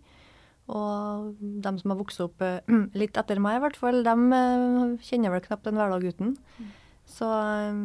Og 0.74 1.36
de 1.40 1.72
som 1.78 1.94
har 1.94 2.00
vokst 2.00 2.24
opp 2.26 2.42
eh, 2.42 2.74
litt 3.00 3.18
etter 3.20 3.42
meg, 3.44 3.60
i 3.60 3.64
hvert 3.66 3.78
fall, 3.80 4.02
dem 4.06 4.28
eh, 4.34 4.96
kjenner 5.06 5.36
vel 5.36 5.44
knapt 5.46 5.70
en 5.70 5.78
hverdag 5.78 6.08
uten. 6.10 6.36
Så 7.10 7.30
eh, 7.30 7.82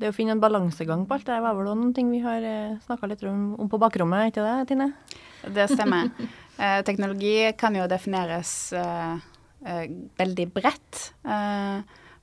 det 0.00 0.10
å 0.10 0.16
finne 0.16 0.34
en 0.34 0.42
balansegang 0.42 1.04
på 1.06 1.18
alt 1.18 1.28
det 1.28 1.42
var 1.44 1.54
vel 1.58 1.68
også 1.68 1.80
noen 1.82 1.92
ting 1.94 2.08
vi 2.10 2.22
har 2.24 2.42
snakka 2.86 3.10
litt 3.10 3.20
om, 3.28 3.52
om 3.60 3.68
på 3.70 3.78
bakrommet, 3.78 4.32
ikke 4.32 4.46
det, 4.46 4.56
Tine? 4.72 4.92
Det 5.52 5.68
stemmer. 5.72 6.10
Eh, 6.62 6.82
teknologi 6.84 7.48
kan 7.58 7.74
jo 7.74 7.86
defineres 7.88 8.50
eh, 8.76 9.14
eh, 9.64 9.86
veldig 10.20 10.44
bredt. 10.52 10.98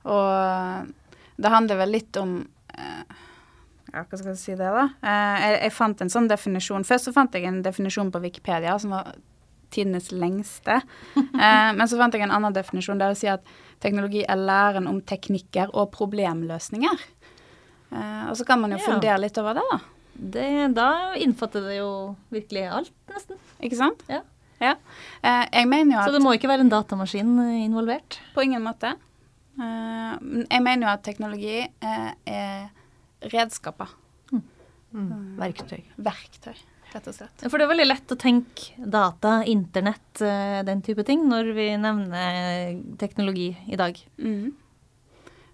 Og 0.06 0.92
det 1.36 1.50
handler 1.50 1.80
vel 1.82 1.92
litt 1.98 2.16
om 2.16 2.38
Ja, 3.90 4.04
hva 4.06 4.14
skal 4.14 4.30
jeg 4.30 4.38
si 4.38 4.54
det, 4.54 4.70
da? 4.70 4.84
Jeg, 5.02 5.56
jeg 5.66 5.74
fant 5.74 6.00
en 6.00 6.12
sånn 6.14 6.30
definisjon. 6.30 6.86
Først 6.86 7.10
så 7.10 7.12
fant 7.12 7.34
jeg 7.34 7.50
en 7.50 7.58
definisjon 7.66 8.14
på 8.14 8.22
Wikipedia 8.22 8.78
som 8.80 8.94
var 8.94 9.10
tidenes 9.70 10.10
lengste. 10.12 10.80
Eh, 11.40 11.70
men 11.72 11.86
så 11.88 11.96
fant 11.96 12.12
jeg 12.12 12.22
en 12.26 12.34
annen 12.36 12.52
definisjon 12.52 12.98
der 13.00 13.14
det 13.14 13.18
sier 13.20 13.38
at 13.38 13.46
teknologi 13.80 14.20
er 14.28 14.36
læren 14.36 14.86
om 14.90 14.98
teknikker 15.00 15.70
og 15.72 15.88
problemløsninger. 15.94 17.00
Eh, 17.90 18.24
og 18.28 18.36
så 18.36 18.44
kan 18.46 18.60
man 18.60 18.74
jo 18.74 18.78
Ja. 18.78 18.84
fundere 18.90 19.18
litt 19.22 19.38
over 19.40 19.56
det, 19.56 19.64
da. 19.70 19.78
Det, 20.20 20.74
da 20.76 20.88
innfatter 21.16 21.64
det 21.64 21.78
jo 21.78 22.16
virkelig 22.34 22.66
alt, 22.68 22.92
nesten. 23.08 23.38
Ikke 23.64 23.78
sant? 23.78 24.02
Ja. 24.10 24.20
Ja. 24.60 24.74
Eh, 25.24 25.46
jeg 25.62 25.68
mener 25.70 25.94
jo 25.96 26.00
at 26.02 26.10
Så 26.10 26.12
det 26.18 26.22
må 26.26 26.34
ikke 26.36 26.50
være 26.50 26.66
en 26.66 26.68
datamaskin 26.72 27.30
eh, 27.46 27.64
involvert. 27.64 28.18
På 28.34 28.44
ingen 28.44 28.60
måte. 28.62 28.92
Eh, 29.56 30.12
jeg 30.50 30.62
mener 30.66 30.86
jo 30.86 30.92
at 30.92 31.02
teknologi 31.06 31.56
eh, 31.64 32.12
er 32.28 32.68
redskaper. 33.32 33.88
Mm. 34.92 35.38
Verktøy. 35.38 35.80
Verktøy, 36.02 36.56
rett 36.94 37.06
og 37.10 37.16
slett. 37.16 37.44
For 37.46 37.56
det 37.58 37.66
er 37.66 37.72
veldig 37.72 37.86
lett 37.88 38.14
å 38.14 38.18
tenke 38.20 38.88
data, 38.96 39.40
internett, 39.48 40.22
eh, 40.24 40.60
den 40.66 40.82
type 40.86 41.04
ting, 41.06 41.26
når 41.30 41.52
vi 41.56 41.68
nevner 41.80 42.74
teknologi 43.00 43.52
i 43.70 43.78
dag. 43.80 43.98
Mm. 44.18 44.50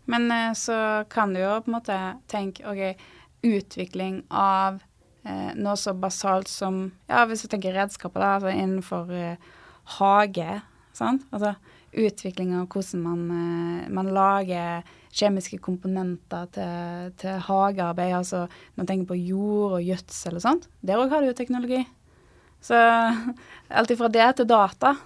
Men 0.06 0.30
eh, 0.32 0.52
så 0.58 1.04
kan 1.10 1.34
du 1.34 1.42
jo 1.42 1.54
på 1.62 1.70
en 1.70 1.78
måte 1.78 2.00
tenke 2.30 2.66
OK, 2.70 3.06
utvikling 3.46 4.22
av 4.30 4.80
eh, 5.26 5.52
noe 5.58 5.76
så 5.78 5.94
basalt 5.94 6.50
som 6.50 6.90
Ja, 7.10 7.24
hvis 7.26 7.44
du 7.44 7.50
tenker 7.52 7.76
redskaper, 7.76 8.22
da, 8.22 8.34
altså 8.38 8.54
innenfor 8.54 9.12
eh, 9.14 9.50
hage, 9.98 10.60
sant. 10.96 11.26
Altså 11.34 11.56
utvikling 11.92 12.54
av 12.58 12.68
hvordan 12.72 13.02
man, 13.02 13.26
eh, 13.30 13.88
man 13.92 14.10
lager 14.14 14.86
kjemiske 15.16 15.58
komponenter 15.64 16.48
til, 16.52 17.12
til 17.20 17.40
hagearbeid. 17.46 18.14
Altså 18.18 18.46
man 18.76 18.88
tenker 18.88 19.12
på 19.12 19.20
jord 19.20 19.78
og 19.78 19.84
gjødsel 19.86 20.38
og 20.38 20.44
sånt. 20.44 20.68
Der 20.82 21.00
òg 21.00 21.12
har 21.12 21.22
du 21.22 21.30
jo 21.30 21.36
teknologi. 21.36 21.82
Så 22.60 22.76
alt 23.78 23.92
ifra 23.94 24.10
det 24.12 24.30
til 24.36 24.50
data. 24.50 24.96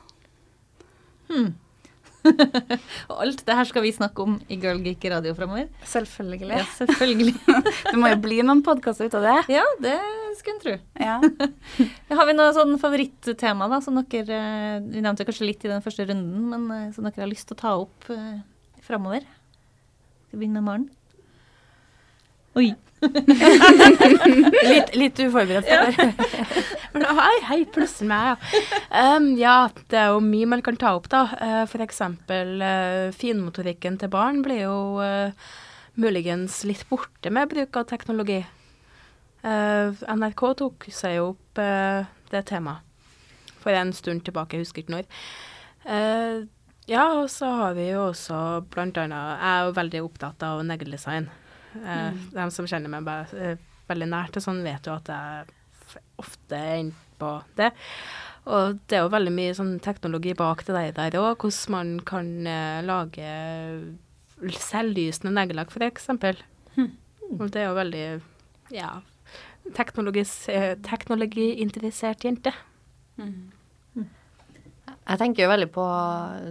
Og 3.11 3.17
alt 3.25 3.43
det 3.47 3.57
her 3.57 3.69
skal 3.69 3.85
vi 3.85 3.93
snakke 3.95 4.25
om 4.25 4.37
i 4.53 4.59
Girl 4.61 4.81
Geek 4.85 5.05
Radio 5.13 5.33
framover. 5.37 5.69
Selvfølgelig. 5.89 6.51
Ja, 6.53 6.67
selvfølgelig. 6.77 7.35
Det 7.91 7.97
må 7.99 8.11
jo 8.13 8.19
bli 8.23 8.41
noen 8.45 8.63
podkaster 8.67 9.09
ut 9.09 9.17
av 9.19 9.27
det. 9.27 9.37
ja, 9.57 9.65
det 9.83 9.97
skulle 10.39 10.57
en 10.57 10.63
tro. 10.63 10.77
Ja. 11.01 11.17
Har 12.19 12.29
vi 12.29 12.37
noe 12.37 12.53
sånn 12.57 12.77
favorittema 12.81 13.69
da, 13.73 13.81
som 13.85 13.99
dere 14.13 14.37
eh, 14.37 14.85
Vi 14.93 15.03
nevnte 15.05 15.27
kanskje 15.29 15.49
litt 15.49 15.65
i 15.67 15.73
den 15.73 15.83
første 15.85 16.07
runden, 16.09 16.47
men 16.53 16.69
eh, 16.77 16.87
som 16.97 17.07
dere 17.07 17.25
har 17.25 17.31
lyst 17.31 17.49
til 17.51 17.59
å 17.59 17.63
ta 17.63 17.75
opp 17.81 18.11
eh, 18.15 18.41
framover? 18.87 19.27
Skal 20.29 20.39
vi 20.39 20.45
begynne 20.45 20.61
med 20.61 20.69
Maren? 20.69 20.89
Oi. 22.59 22.71
Litt, 24.71 24.93
litt 24.95 25.21
uforberedt. 25.25 25.69
Ja. 25.71 25.87
Hei, 27.21 27.37
hei, 27.49 27.59
plutselig 27.73 28.11
meg, 28.11 28.27
ja. 28.29 29.17
Um, 29.17 29.31
ja, 29.41 29.55
det 29.93 29.99
er 30.03 30.13
jo 30.13 30.21
mye 30.25 30.49
man 30.51 30.63
kan 30.65 30.77
ta 30.81 30.93
opp, 30.99 31.09
da. 31.13 31.23
Uh, 31.41 31.65
for 31.71 31.81
eksempel 31.85 32.61
uh, 32.61 33.09
finmotorikken 33.17 33.97
til 34.01 34.13
barn 34.13 34.43
blir 34.45 34.65
jo 34.67 34.77
uh, 35.01 35.33
muligens 36.01 36.61
litt 36.69 36.85
borte 36.91 37.33
med 37.33 37.51
bruk 37.53 37.81
av 37.81 37.89
teknologi. 37.91 38.43
Uh, 39.41 39.97
NRK 40.05 40.47
tok 40.61 40.89
seg 40.93 41.17
jo 41.17 41.33
opp 41.33 41.61
det 42.31 42.45
temaet 42.49 42.87
for 43.61 43.77
en 43.77 43.91
stund 43.93 44.23
tilbake, 44.25 44.57
jeg 44.57 44.65
husker 44.65 44.85
ikke 44.85 44.95
når. 44.95 46.47
Ja, 46.89 47.05
og 47.21 47.27
så 47.31 47.51
har 47.59 47.75
vi 47.77 47.91
jo 47.91 48.07
også 48.07 48.37
blant 48.73 48.97
annet 48.99 49.37
Jeg 49.37 49.51
er 49.51 49.67
jo 49.67 49.75
veldig 49.77 50.01
opptatt 50.07 50.45
av 50.47 50.63
negledesign. 50.65 51.29
Uh, 51.77 52.11
De 52.35 52.47
som 52.51 52.67
kjenner 52.67 52.91
meg 52.93 53.05
bare, 53.07 53.27
uh, 53.55 53.85
veldig 53.91 54.09
nært 54.11 54.37
og 54.39 54.43
sånn, 54.45 54.63
vet 54.67 54.87
jo 54.87 54.97
at 54.97 55.11
jeg 55.11 56.01
ofte 56.23 56.57
er 56.57 56.77
inne 56.85 56.95
på 57.21 57.33
det. 57.59 57.71
Og 58.51 58.79
det 58.89 58.97
er 58.97 59.03
jo 59.05 59.13
veldig 59.13 59.33
mye 59.37 59.55
sånn 59.59 59.75
teknologi 59.85 60.33
bak 60.39 60.65
det 60.67 60.95
der- 60.97 61.19
òg, 61.21 61.37
hvordan 61.43 61.75
man 61.75 61.91
kan 62.09 62.31
uh, 62.47 62.81
lage 62.87 63.31
selvlysende 64.57 65.35
neglelakk, 65.37 65.71
for 65.71 65.85
eksempel. 65.85 66.39
Og 67.39 67.51
det 67.53 67.61
er 67.63 67.69
jo 67.69 67.77
veldig 67.77 68.05
ja, 68.75 68.89
teknologiinteressert 69.77 70.55
eh, 70.57 70.75
teknologiinteressert 70.83 72.25
jente. 72.25 72.53
Jeg 75.11 75.19
tenker 75.19 75.45
jo 75.45 75.51
veldig 75.51 75.69
på 75.75 75.85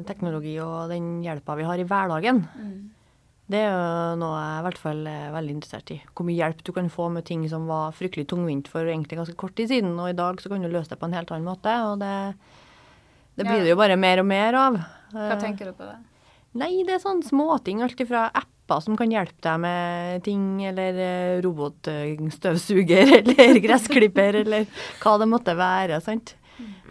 teknologi 0.08 0.54
og 0.64 0.90
den 0.92 1.22
hjelpa 1.24 1.56
vi 1.60 1.64
har 1.68 1.80
i 1.82 1.88
hverdagen. 1.88 2.44
Det 3.50 3.58
er 3.66 3.72
jo 3.74 4.18
noe 4.22 4.38
jeg 4.38 4.60
i 4.60 4.64
hvert 4.68 4.78
fall 4.78 5.00
er 5.10 5.32
veldig 5.34 5.54
interessert 5.56 5.90
i. 5.96 5.98
Hvor 6.14 6.28
mye 6.28 6.38
hjelp 6.38 6.60
du 6.68 6.70
kan 6.76 6.90
få 6.94 7.08
med 7.10 7.26
ting 7.26 7.48
som 7.50 7.64
var 7.70 7.96
fryktelig 7.98 8.28
tungvint 8.30 8.68
for 8.70 8.86
egentlig 8.86 9.18
ganske 9.18 9.34
kort 9.42 9.56
tid 9.58 9.72
siden, 9.72 9.96
og 9.98 10.12
i 10.12 10.18
dag 10.18 10.38
så 10.44 10.52
kan 10.52 10.62
du 10.62 10.70
løse 10.70 10.92
det 10.92 11.00
på 11.02 11.08
en 11.10 11.16
helt 11.18 11.32
annen 11.34 11.48
måte. 11.50 11.74
Og 11.90 11.98
det, 12.04 12.14
det 13.40 13.48
blir 13.48 13.58
Ja. 13.58 13.64
det 13.66 13.74
jo 13.74 13.80
bare 13.82 13.98
mer 13.98 14.22
og 14.22 14.30
mer 14.30 14.54
av. 14.54 14.78
Hva 15.16 15.32
Eh, 15.34 15.40
tenker 15.42 15.66
du 15.66 15.74
på 15.74 15.88
det? 15.90 15.98
Nei, 16.62 16.84
det 16.86 16.94
er 17.00 17.02
sånne 17.02 17.26
småting. 17.26 17.82
Alt 17.82 17.98
fra 18.08 18.28
apper 18.30 18.82
som 18.86 18.96
kan 18.98 19.10
hjelpe 19.10 19.42
deg 19.42 19.60
med 19.66 20.24
ting, 20.24 20.62
eller 20.70 20.94
eh, 21.02 21.42
robotstøvsuger, 21.42 23.16
eller 23.26 23.60
gressklipper, 23.66 24.44
eller 24.44 24.66
hva 25.02 25.18
det 25.22 25.28
måtte 25.32 25.56
være. 25.58 25.98
sant? 26.06 26.36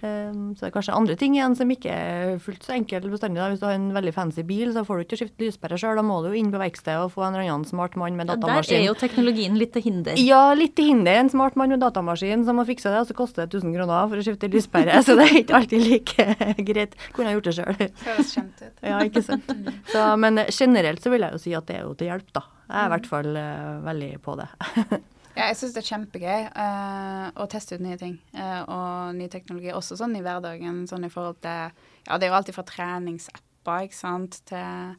Um, 0.03 0.53
så 0.55 0.65
det 0.65 0.69
er 0.69 0.75
kanskje 0.77 0.95
andre 0.95 1.17
ting 1.19 1.35
igjen 1.35 1.57
som 1.59 1.71
ikke 1.73 1.91
er 1.93 2.37
fullt 2.43 2.67
så 2.67 2.75
enkelt 2.77 3.09
bestandig. 3.11 3.43
Hvis 3.53 3.63
du 3.63 3.67
har 3.67 3.77
en 3.77 3.89
veldig 3.97 4.13
fancy 4.15 4.45
bil, 4.47 4.71
så 4.75 4.85
får 4.87 5.01
du 5.01 5.07
ikke 5.07 5.19
skifte 5.23 5.47
lyspære 5.47 5.79
sjøl. 5.81 5.99
Da 5.99 6.05
må 6.07 6.21
du 6.23 6.31
jo 6.31 6.39
inn 6.39 6.53
på 6.55 6.61
verkstedet 6.63 7.01
og 7.07 7.13
få 7.17 7.25
en 7.27 7.35
eller 7.35 7.49
annen 7.49 7.67
smart 7.69 7.97
mann 7.99 8.19
med 8.19 8.31
Ja, 8.31 8.37
der 8.45 8.63
er 8.79 8.85
jo 8.87 8.95
teknologien 8.99 9.59
litt 9.59 9.75
til 9.75 9.87
hinder. 9.89 10.21
Ja, 10.21 10.53
litt 10.59 10.77
til 10.79 10.93
hinder. 10.93 11.19
En 11.23 11.33
smart 11.33 11.59
mann 11.59 11.75
med 11.75 11.83
datamaskin 11.83 12.47
som 12.47 12.61
må 12.61 12.67
fikse 12.69 12.93
det, 12.93 13.03
og 13.03 13.11
så 13.11 13.19
koster 13.19 13.45
det 13.47 13.59
1000 13.59 13.75
kroner 13.75 14.13
for 14.13 14.21
å 14.21 14.27
skifte 14.27 14.53
lyspære. 14.53 15.03
Så 15.09 15.17
det 15.19 15.29
er 15.29 15.37
ikke 15.41 15.59
alltid 15.59 15.85
like 15.87 16.27
greit. 16.69 16.97
Kunne 17.17 17.33
ha 17.33 17.37
gjort 17.37 17.49
det 17.49 17.57
sjøl. 17.59 17.85
Høres 18.05 18.33
kjent 18.35 18.63
ut. 18.63 18.73
Ja, 18.85 19.03
ikke 19.07 19.25
sant. 19.25 19.53
Så, 19.89 20.05
men 20.21 20.43
generelt 20.53 21.05
så 21.05 21.13
vil 21.13 21.25
jeg 21.25 21.37
jo 21.37 21.43
si 21.43 21.55
at 21.57 21.69
det 21.71 21.79
er 21.81 21.87
jo 21.87 21.95
til 21.99 22.11
hjelp, 22.13 22.29
da. 22.37 22.45
Jeg 22.69 22.81
er 22.83 22.89
i 22.89 22.93
hvert 22.93 23.07
fall 23.09 23.31
uh, 23.39 23.79
veldig 23.87 24.11
på 24.25 24.35
det. 24.39 24.49
Ja, 25.39 25.53
jeg 25.53 25.59
syns 25.61 25.75
det 25.77 25.85
er 25.85 25.91
kjempegøy 25.93 26.47
uh, 26.51 27.27
å 27.39 27.45
teste 27.51 27.77
ut 27.79 27.83
nye 27.85 27.99
ting 28.01 28.17
uh, 28.35 28.63
og 28.67 29.13
ny 29.15 29.29
teknologi. 29.31 29.71
Også 29.71 29.95
sånn 30.01 30.17
i 30.19 30.23
hverdagen, 30.25 30.81
sånn 30.91 31.07
i 31.07 31.13
forhold 31.13 31.39
til 31.45 31.71
Ja, 32.09 32.17
det 32.19 32.27
er 32.27 32.33
jo 32.33 32.39
alltid 32.41 32.57
fra 32.57 32.65
treningsapper, 32.67 33.85
ikke 33.87 33.99
sant, 34.01 34.41
til, 34.51 34.97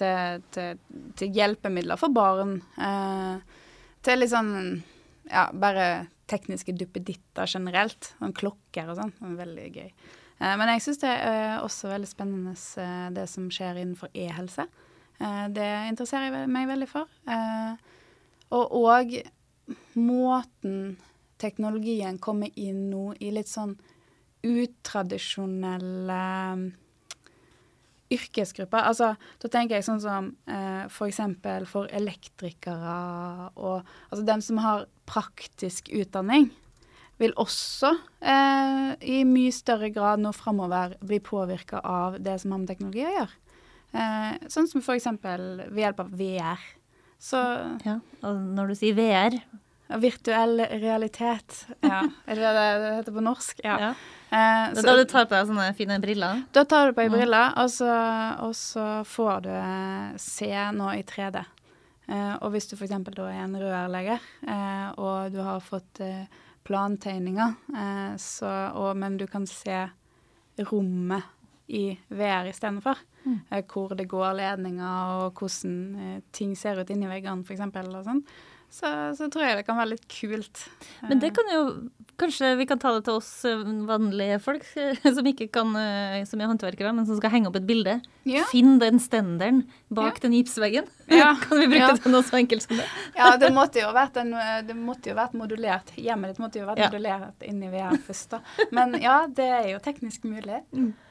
til, 0.00 0.40
til, 0.56 0.80
til 1.20 1.36
hjelpemidler 1.36 2.00
for 2.00 2.16
barn. 2.16 2.56
Uh, 2.80 3.44
til 4.06 4.22
litt 4.22 4.32
sånn 4.32 4.54
Ja, 5.28 5.50
bare 5.52 6.08
tekniske 6.32 6.72
duppeditter 6.80 7.44
generelt. 7.44 8.14
Sånn 8.16 8.32
klokker 8.36 8.88
og 8.88 9.02
sånn. 9.02 9.12
Veldig 9.36 9.68
gøy. 9.68 9.92
Men 10.40 10.68
jeg 10.72 10.82
syns 10.82 11.04
det 11.04 11.12
er 11.12 11.60
også 11.62 11.92
veldig 11.92 12.08
spennende 12.08 12.56
det 13.14 13.28
som 13.30 13.52
skjer 13.52 13.78
innenfor 13.80 14.10
e-helse. 14.16 14.64
Eh, 15.20 15.44
det 15.54 15.68
interesserer 15.92 16.32
jeg 16.32 16.50
meg 16.52 16.66
veldig 16.68 16.88
for. 16.90 17.08
Og 18.56 18.74
òg 18.80 19.14
måten 19.94 20.96
teknologien 21.40 22.18
kommer 22.22 22.50
inn 22.58 22.88
nå 22.90 23.12
i 23.20 23.30
litt 23.34 23.50
sånn 23.50 23.74
utradisjonelle 24.44 26.22
mm, 26.58 26.64
yrkesgrupper. 28.14 28.84
Altså, 28.84 29.14
da 29.42 29.50
tenker 29.52 29.78
jeg 29.78 29.86
sånn 29.86 30.02
som 30.02 30.28
eh, 30.46 30.84
for 30.92 31.08
eksempel 31.08 31.66
for 31.68 31.88
elektrikere 31.94 32.98
og 33.54 33.80
altså 34.10 34.26
dem 34.26 34.44
som 34.44 34.60
har 34.64 34.86
praktisk 35.08 35.88
utdanning, 35.92 36.50
vil 37.20 37.34
også 37.38 37.92
eh, 38.26 38.90
i 39.06 39.22
mye 39.28 39.52
større 39.54 39.90
grad 39.94 40.22
nå 40.22 40.32
framover 40.34 40.96
bli 41.04 41.20
påvirka 41.22 41.80
av 41.86 42.18
det 42.22 42.40
som 42.42 42.54
har 42.54 42.64
med 42.64 42.72
teknologi 42.72 43.04
å 43.06 43.12
gjøre. 43.14 43.40
Eh, 43.94 44.32
sånn 44.50 44.66
som 44.70 44.82
for 44.82 44.98
eksempel 44.98 45.62
ved 45.68 45.84
hjelp 45.84 46.02
av 46.02 46.16
VR. 46.18 46.64
Så 47.20 47.40
Ja, 47.84 47.98
og 48.22 48.40
når 48.56 48.72
du 48.72 48.74
sier 48.78 48.94
VR 48.98 49.38
virtuell 50.00 50.62
realitet. 50.80 51.66
Ja. 51.84 52.02
Er 52.26 52.34
det 52.40 52.52
det 52.56 52.68
det 52.82 52.92
heter 52.98 53.12
på 53.14 53.22
norsk? 53.24 53.60
Ja. 53.64 53.76
ja. 53.78 53.90
Eh, 54.34 54.74
så- 54.74 54.82
da 54.86 54.94
du 54.96 55.04
tar 55.04 55.26
på 55.28 55.36
deg 55.36 55.46
sånne 55.50 55.66
fine 55.76 55.98
briller. 56.02 56.44
Da 56.52 56.64
tar 56.64 56.88
du 56.88 56.96
på 56.96 57.04
deg 57.04 57.12
briller, 57.12 57.52
og 57.60 57.68
så, 57.70 57.90
og 58.42 58.54
så 58.58 58.86
får 59.06 59.44
du 59.44 59.52
se 60.18 60.48
noe 60.74 60.96
i 60.98 61.04
3D. 61.06 61.44
Eh, 62.08 62.32
og 62.42 62.50
hvis 62.52 62.66
du 62.68 62.74
f.eks. 62.76 62.96
da 63.14 63.28
er 63.30 63.44
en 63.44 63.54
rørlegger, 63.60 64.20
eh, 64.48 64.88
og 64.98 65.30
du 65.32 65.38
har 65.44 65.60
fått 65.64 66.00
eh, 66.04 66.26
plantegninger, 66.64 67.54
eh, 67.76 68.16
så, 68.20 68.50
og, 68.74 68.96
men 68.96 69.16
du 69.20 69.26
kan 69.30 69.46
se 69.46 69.84
rommet 70.64 71.22
i 71.68 71.94
VR 72.12 72.48
istedenfor, 72.50 72.98
hvor 73.72 73.94
det 73.96 74.08
går 74.10 74.34
ledninger, 74.40 75.14
og 75.26 75.38
hvordan 75.40 75.78
eh, 76.00 76.18
ting 76.32 76.56
ser 76.56 76.80
ut 76.80 76.90
inni 76.90 77.08
veggene 77.10 77.44
f.eks., 77.44 77.64
sånn, 78.04 78.24
så, 78.74 78.88
så 79.14 79.28
tror 79.30 79.44
jeg 79.46 79.56
det 79.60 79.66
kan 79.68 79.76
være 79.78 79.92
litt 79.92 80.06
kult. 80.10 80.64
Men 81.06 81.20
det 81.22 81.34
kan 81.36 81.50
jo 81.52 81.60
Kanskje 82.14 82.52
vi 82.54 82.62
kan 82.70 82.78
ta 82.78 82.92
det 82.94 83.00
til 83.08 83.16
oss 83.18 83.28
eh, 83.42 83.62
vanlige 83.88 84.36
folk 84.38 84.62
eh, 84.78 84.94
som 85.02 85.26
ikke 85.26 85.48
kan 85.50 85.72
eh, 85.74 86.20
Som 86.30 86.38
er 86.38 86.46
håndverkere, 86.46 86.92
men 86.94 87.08
som 87.08 87.18
skal 87.18 87.32
henge 87.32 87.50
opp 87.50 87.56
et 87.58 87.66
bilde. 87.66 87.96
Ja. 88.22 88.44
Finn 88.52 88.76
den 88.78 89.00
stenderen 89.02 89.64
bak 89.90 90.20
den 90.22 90.36
gipsveggen. 90.36 90.86
Ja. 91.10 91.32
kan 91.42 91.58
vi 91.58 91.66
bruke 91.72 91.80
Ja. 91.82 91.88
det 91.90 92.04
til 92.04 92.14
noe 92.14 92.22
så 92.22 92.38
enkelt 92.38 92.62
som 92.62 92.78
det? 92.78 92.86
Ja, 93.18 93.32
det 93.42 93.50
måtte 93.58 93.82
jo 93.82 93.90
vært, 93.94 94.20
en, 94.22 94.30
det 94.66 94.76
måtte 94.78 95.10
jo 95.10 95.16
vært 95.18 95.34
modulert. 95.38 95.90
Hjemmet 95.98 96.30
ditt 96.34 96.42
måtte 96.42 96.62
jo 96.62 96.68
vært 96.70 96.84
Ja. 96.84 96.90
modulert 96.92 97.42
inni 97.50 97.72
VR 97.74 97.98
først, 98.06 98.36
da. 98.36 98.40
Men 98.74 98.94
ja, 99.02 99.16
det 99.26 99.50
er 99.58 99.68
jo 99.72 99.82
teknisk 99.82 100.22
mulig. 100.30 100.62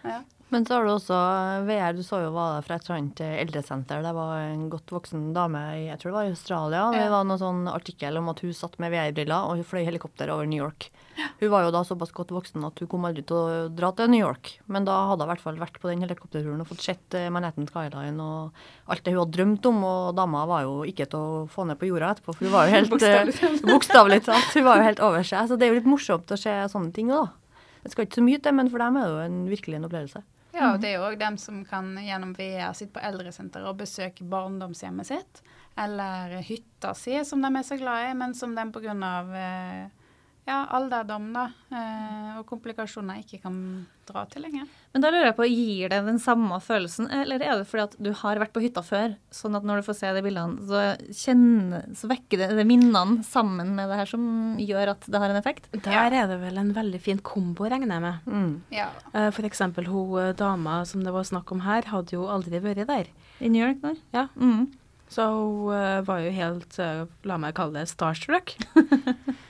Ja. 0.07 0.21
Men 0.53 0.67
så 0.69 0.75
har 0.75 0.85
du 0.85 0.91
også 0.93 1.19
VR, 1.65 1.95
du 1.97 2.03
så 2.05 2.19
jo 2.21 2.33
var 2.35 2.61
fra 2.65 2.77
et 2.77 2.85
sånt 2.85 3.21
eh, 3.25 3.39
eldresenter. 3.41 4.03
Det 4.05 4.11
var 4.13 4.43
en 4.51 4.67
godt 4.69 4.91
voksen 4.93 5.31
dame 5.33 5.61
jeg 5.81 5.97
tror 5.97 6.11
det 6.11 6.17
var 6.19 6.27
i 6.27 6.33
Australia. 6.35 6.83
Det 6.93 7.07
var 7.09 7.25
noen 7.25 7.41
sånn 7.41 7.63
artikkel 7.71 8.19
om 8.19 8.29
at 8.29 8.43
hun 8.45 8.53
satt 8.53 8.77
med 8.83 8.93
VR-briller 8.93 9.47
og 9.49 9.57
hun 9.57 9.65
fløy 9.65 9.81
helikopter 9.87 10.29
over 10.29 10.45
New 10.49 10.61
York. 10.61 10.91
Hun 11.39 11.49
var 11.49 11.65
jo 11.65 11.73
da 11.73 11.81
såpass 11.85 12.13
godt 12.13 12.31
voksen 12.33 12.65
at 12.67 12.79
hun 12.81 12.89
kom 12.91 13.05
aldri 13.09 13.23
til 13.25 13.37
å 13.37 13.65
dra 13.73 13.89
til 13.97 14.11
New 14.13 14.21
York. 14.21 14.53
Men 14.69 14.85
da 14.85 14.99
hadde 15.09 15.25
hun 15.25 15.31
i 15.31 15.33
hvert 15.33 15.45
fall 15.47 15.59
vært 15.61 15.79
på 15.81 15.89
den 15.89 16.05
helikopterturen 16.05 16.61
og 16.61 16.69
fått 16.69 16.85
sett 16.85 17.17
eh, 17.17 17.29
Manhattan 17.33 17.69
Skyline 17.69 18.21
og 18.21 18.65
alt 18.93 19.05
det 19.05 19.15
hun 19.15 19.23
hadde 19.23 19.37
drømt 19.39 19.69
om. 19.69 19.79
Og 19.89 20.09
dama 20.17 20.43
var 20.49 20.67
jo 20.67 20.81
ikke 20.89 21.09
til 21.09 21.17
å 21.17 21.45
få 21.49 21.65
ned 21.69 21.81
på 21.81 21.89
jorda 21.89 22.13
etterpå, 22.13 22.35
for 22.37 22.45
hun 22.45 22.53
var 22.53 22.69
jo 22.69 22.77
helt 22.77 22.97
eh, 23.01 23.55
Bokstavelig 23.73 24.25
talt. 24.29 24.51
Hun 24.57 24.67
var 24.67 24.77
jo 24.77 24.85
helt 24.91 25.01
over 25.01 25.25
seg. 25.25 25.49
Så 25.49 25.57
det 25.57 25.65
er 25.65 25.73
jo 25.73 25.79
litt 25.79 25.89
morsomt 25.89 26.29
å 26.29 26.37
se 26.37 26.53
sånne 26.69 26.93
ting 26.93 27.09
òg, 27.09 27.25
da. 27.25 27.63
Det 27.83 27.91
skal 27.91 28.05
ikke 28.07 28.21
så 28.21 28.23
mye 28.23 28.39
til, 28.39 28.55
men 28.55 28.69
for 28.71 28.79
dem 28.79 28.97
er 28.99 29.09
det 29.09 29.11
jo 29.11 29.23
en, 29.25 29.39
virkelig 29.51 29.79
en 29.79 29.87
opplevelse. 29.89 30.21
Ja, 30.53 30.73
og 30.75 30.81
det 30.83 30.91
er 30.91 30.99
jo 30.99 31.07
òg 31.07 31.17
dem 31.17 31.37
som 31.41 31.63
kan 31.65 31.95
gjennom 31.97 32.35
VR 32.37 32.75
sitte 32.77 32.93
på 32.97 33.01
eldresenteret 33.01 33.65
og 33.71 33.79
besøke 33.79 34.25
barndomshjemmet 34.29 35.09
sitt. 35.09 35.41
Eller 35.81 36.35
hytta 36.45 36.93
si, 36.97 37.15
som 37.25 37.41
de 37.41 37.49
er 37.49 37.65
så 37.65 37.77
glad 37.79 38.11
i, 38.11 38.13
men 38.19 38.35
som 38.37 38.53
de 38.53 38.67
pga. 38.75 38.93
Eh, 39.41 40.02
ja, 40.43 40.65
alderdom 40.75 41.29
da, 41.35 41.45
eh, 41.71 42.31
og 42.39 42.45
komplikasjoner 42.49 43.21
ikke 43.21 43.37
kan 43.45 43.55
dra 44.03 44.25
til 44.27 44.43
lenger. 44.43 44.65
Men 44.91 45.03
da 45.05 45.11
lurer 45.13 45.29
jeg 45.29 45.37
på, 45.37 45.45
gir 45.47 45.91
det 45.93 45.99
den 46.03 46.19
samme 46.19 46.57
følelsen, 46.59 47.07
eller 47.21 47.39
er 47.39 47.61
det 47.61 47.67
fordi 47.69 47.85
at 47.85 47.95
du 48.03 48.09
har 48.19 48.41
vært 48.41 48.51
på 48.55 48.63
hytta 48.65 48.83
før, 48.83 49.13
sånn 49.31 49.55
at 49.55 49.63
når 49.63 49.79
du 49.79 49.87
får 49.87 49.97
se 50.01 50.11
de 50.17 50.23
bildene, 50.25 50.59
så, 50.67 50.81
kjenner, 51.21 51.85
så 51.95 52.11
vekker 52.11 52.43
det, 52.43 52.49
det 52.59 52.67
minnene 52.67 53.23
sammen 53.23 53.71
med 53.77 53.87
det 53.87 54.01
her 54.01 54.11
som 54.11 54.25
gjør 54.59 54.91
at 54.97 55.07
det 55.07 55.23
har 55.23 55.31
en 55.31 55.39
effekt? 55.39 55.71
Der 55.87 56.17
er 56.19 56.27
det 56.33 56.39
vel 56.43 56.59
en 56.59 56.73
veldig 56.75 57.01
fin 57.05 57.23
kombo, 57.23 57.69
regner 57.71 57.95
jeg 57.95 58.05
med. 58.09 58.27
Mm. 58.27 58.53
Ja. 58.75 58.89
Eh, 59.13 59.29
For 59.31 59.47
eksempel 59.47 59.87
hun 59.87 60.19
eh, 60.19 60.33
dama 60.35 60.81
som 60.89 61.07
det 61.07 61.15
var 61.15 61.23
snakk 61.29 61.55
om 61.55 61.63
her, 61.63 61.87
hadde 61.93 62.17
jo 62.17 62.27
aldri 62.27 62.59
vært 62.63 62.89
der. 62.91 63.07
I 63.39 63.47
New 63.47 63.63
York 63.63 63.79
der? 63.85 63.95
Ja. 64.11 64.27
Mm. 64.35 64.67
Så 65.13 65.23
hun 65.29 66.03
var 66.07 66.23
jo 66.25 66.31
helt, 66.33 66.77
la 67.23 67.35
meg 67.37 67.53
kalle 67.55 67.83
det 67.83 67.91
starstruck. 67.91 68.55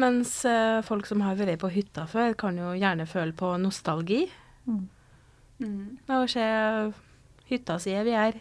Mens 0.00 0.32
eh, 0.48 0.80
folk 0.86 1.08
som 1.08 1.22
har 1.24 1.38
vært 1.38 1.60
på 1.60 1.70
hytta 1.72 2.06
før, 2.08 2.34
kan 2.38 2.58
jo 2.58 2.72
gjerne 2.78 3.08
føle 3.10 3.34
på 3.36 3.52
nostalgi. 3.60 4.24
Mm. 4.66 4.84
Mm. 5.60 5.82
Og 6.16 6.28
se 6.32 6.44
hytta 7.50 7.76
si 7.82 7.92
er 7.96 8.06
vi 8.06 8.16
er. 8.16 8.38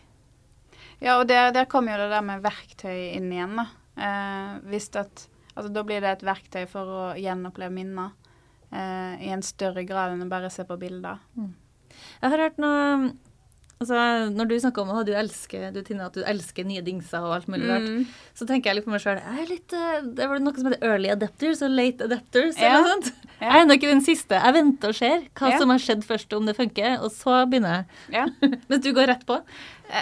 Ja, 1.00 1.18
og 1.18 1.28
der, 1.30 1.52
der 1.56 1.68
kommer 1.72 1.96
jo 1.96 2.04
det 2.04 2.14
der 2.14 2.26
med 2.28 2.44
verktøy 2.44 3.16
inn 3.16 3.32
igjen, 3.32 3.60
da. 3.60 3.68
Eh, 4.00 4.54
hvis 4.72 4.90
at, 5.00 5.26
altså, 5.56 5.72
da 5.74 5.84
blir 5.88 6.04
det 6.04 6.14
et 6.14 6.28
verktøy 6.28 6.66
for 6.72 6.92
å 6.92 7.06
gjenoppleve 7.20 7.74
minner 7.76 8.14
eh, 8.72 9.16
i 9.28 9.32
en 9.36 9.44
større 9.44 9.84
grad 9.88 10.16
enn 10.16 10.28
å 10.28 10.32
bare 10.32 10.52
se 10.54 10.68
på 10.68 10.80
bilder. 10.80 11.20
Jeg 11.40 12.32
har 12.32 12.46
hørt 12.46 12.62
noe 12.62 13.12
Altså, 13.80 13.96
når 14.36 14.48
du 14.50 14.54
snakker 14.60 14.84
om 14.84 14.90
du 15.08 15.14
elsker, 15.16 15.70
du, 15.72 15.78
Tina, 15.88 16.10
at 16.10 16.18
du 16.18 16.24
elsker 16.28 16.66
nye 16.68 16.82
dingser 16.84 17.24
og 17.24 17.32
alt 17.38 17.46
mulig 17.48 17.70
rart, 17.70 17.86
Mm. 17.88 18.02
så 18.36 18.46
tenker 18.46 18.68
jeg 18.70 18.76
litt 18.76 18.86
på 18.86 18.92
meg 18.92 19.00
sjøl 19.00 19.22
eh, 19.24 20.02
Det 20.04 20.28
var 20.28 20.40
noe 20.44 20.54
som 20.54 20.68
heter 20.68 20.84
early 20.84 21.08
adapters 21.14 21.62
og 21.64 21.72
late 21.72 22.04
adapters 22.10 22.60
Ja. 22.60 22.68
eller 22.74 22.82
noe 22.84 22.92
sånt. 22.98 23.14
Ja. 23.40 23.46
Jeg 23.48 23.56
er 23.56 23.64
ennå 23.64 23.78
ikke 23.80 23.88
den 23.94 24.02
siste. 24.04 24.36
Jeg 24.36 24.54
venter 24.54 24.90
og 24.92 24.96
ser 25.00 25.22
hva 25.34 25.50
Ja. 25.54 25.58
som 25.58 25.70
har 25.70 25.80
skjedd 25.80 26.04
først, 26.04 26.34
om 26.36 26.46
det 26.46 26.58
funker, 26.58 27.00
og 27.02 27.10
så 27.16 27.46
begynner 27.48 27.72
jeg. 27.78 27.86
Ja. 28.18 28.26
Mens 28.70 28.84
du 28.84 28.92
går 28.92 29.08
rett 29.08 29.26
på. 29.26 29.40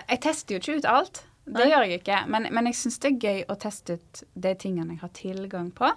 Jeg 0.10 0.22
tester 0.22 0.56
jo 0.56 0.60
ikke 0.60 0.78
ut 0.82 0.86
alt. 0.86 1.24
Det 1.46 1.54
Nei. 1.62 1.70
gjør 1.70 1.86
jeg 1.88 2.02
ikke. 2.02 2.28
Men, 2.28 2.48
men 2.52 2.66
jeg 2.66 2.74
syns 2.82 2.98
det 3.00 3.12
er 3.13 3.20
gøy 3.30 3.46
å 3.48 3.60
teste 3.62 3.94
ut 4.02 4.24
de 4.36 4.56
tingene 4.56 4.98
jeg 4.98 5.00
har 5.06 5.10
tilgang 5.13 5.70
på. 5.72 5.94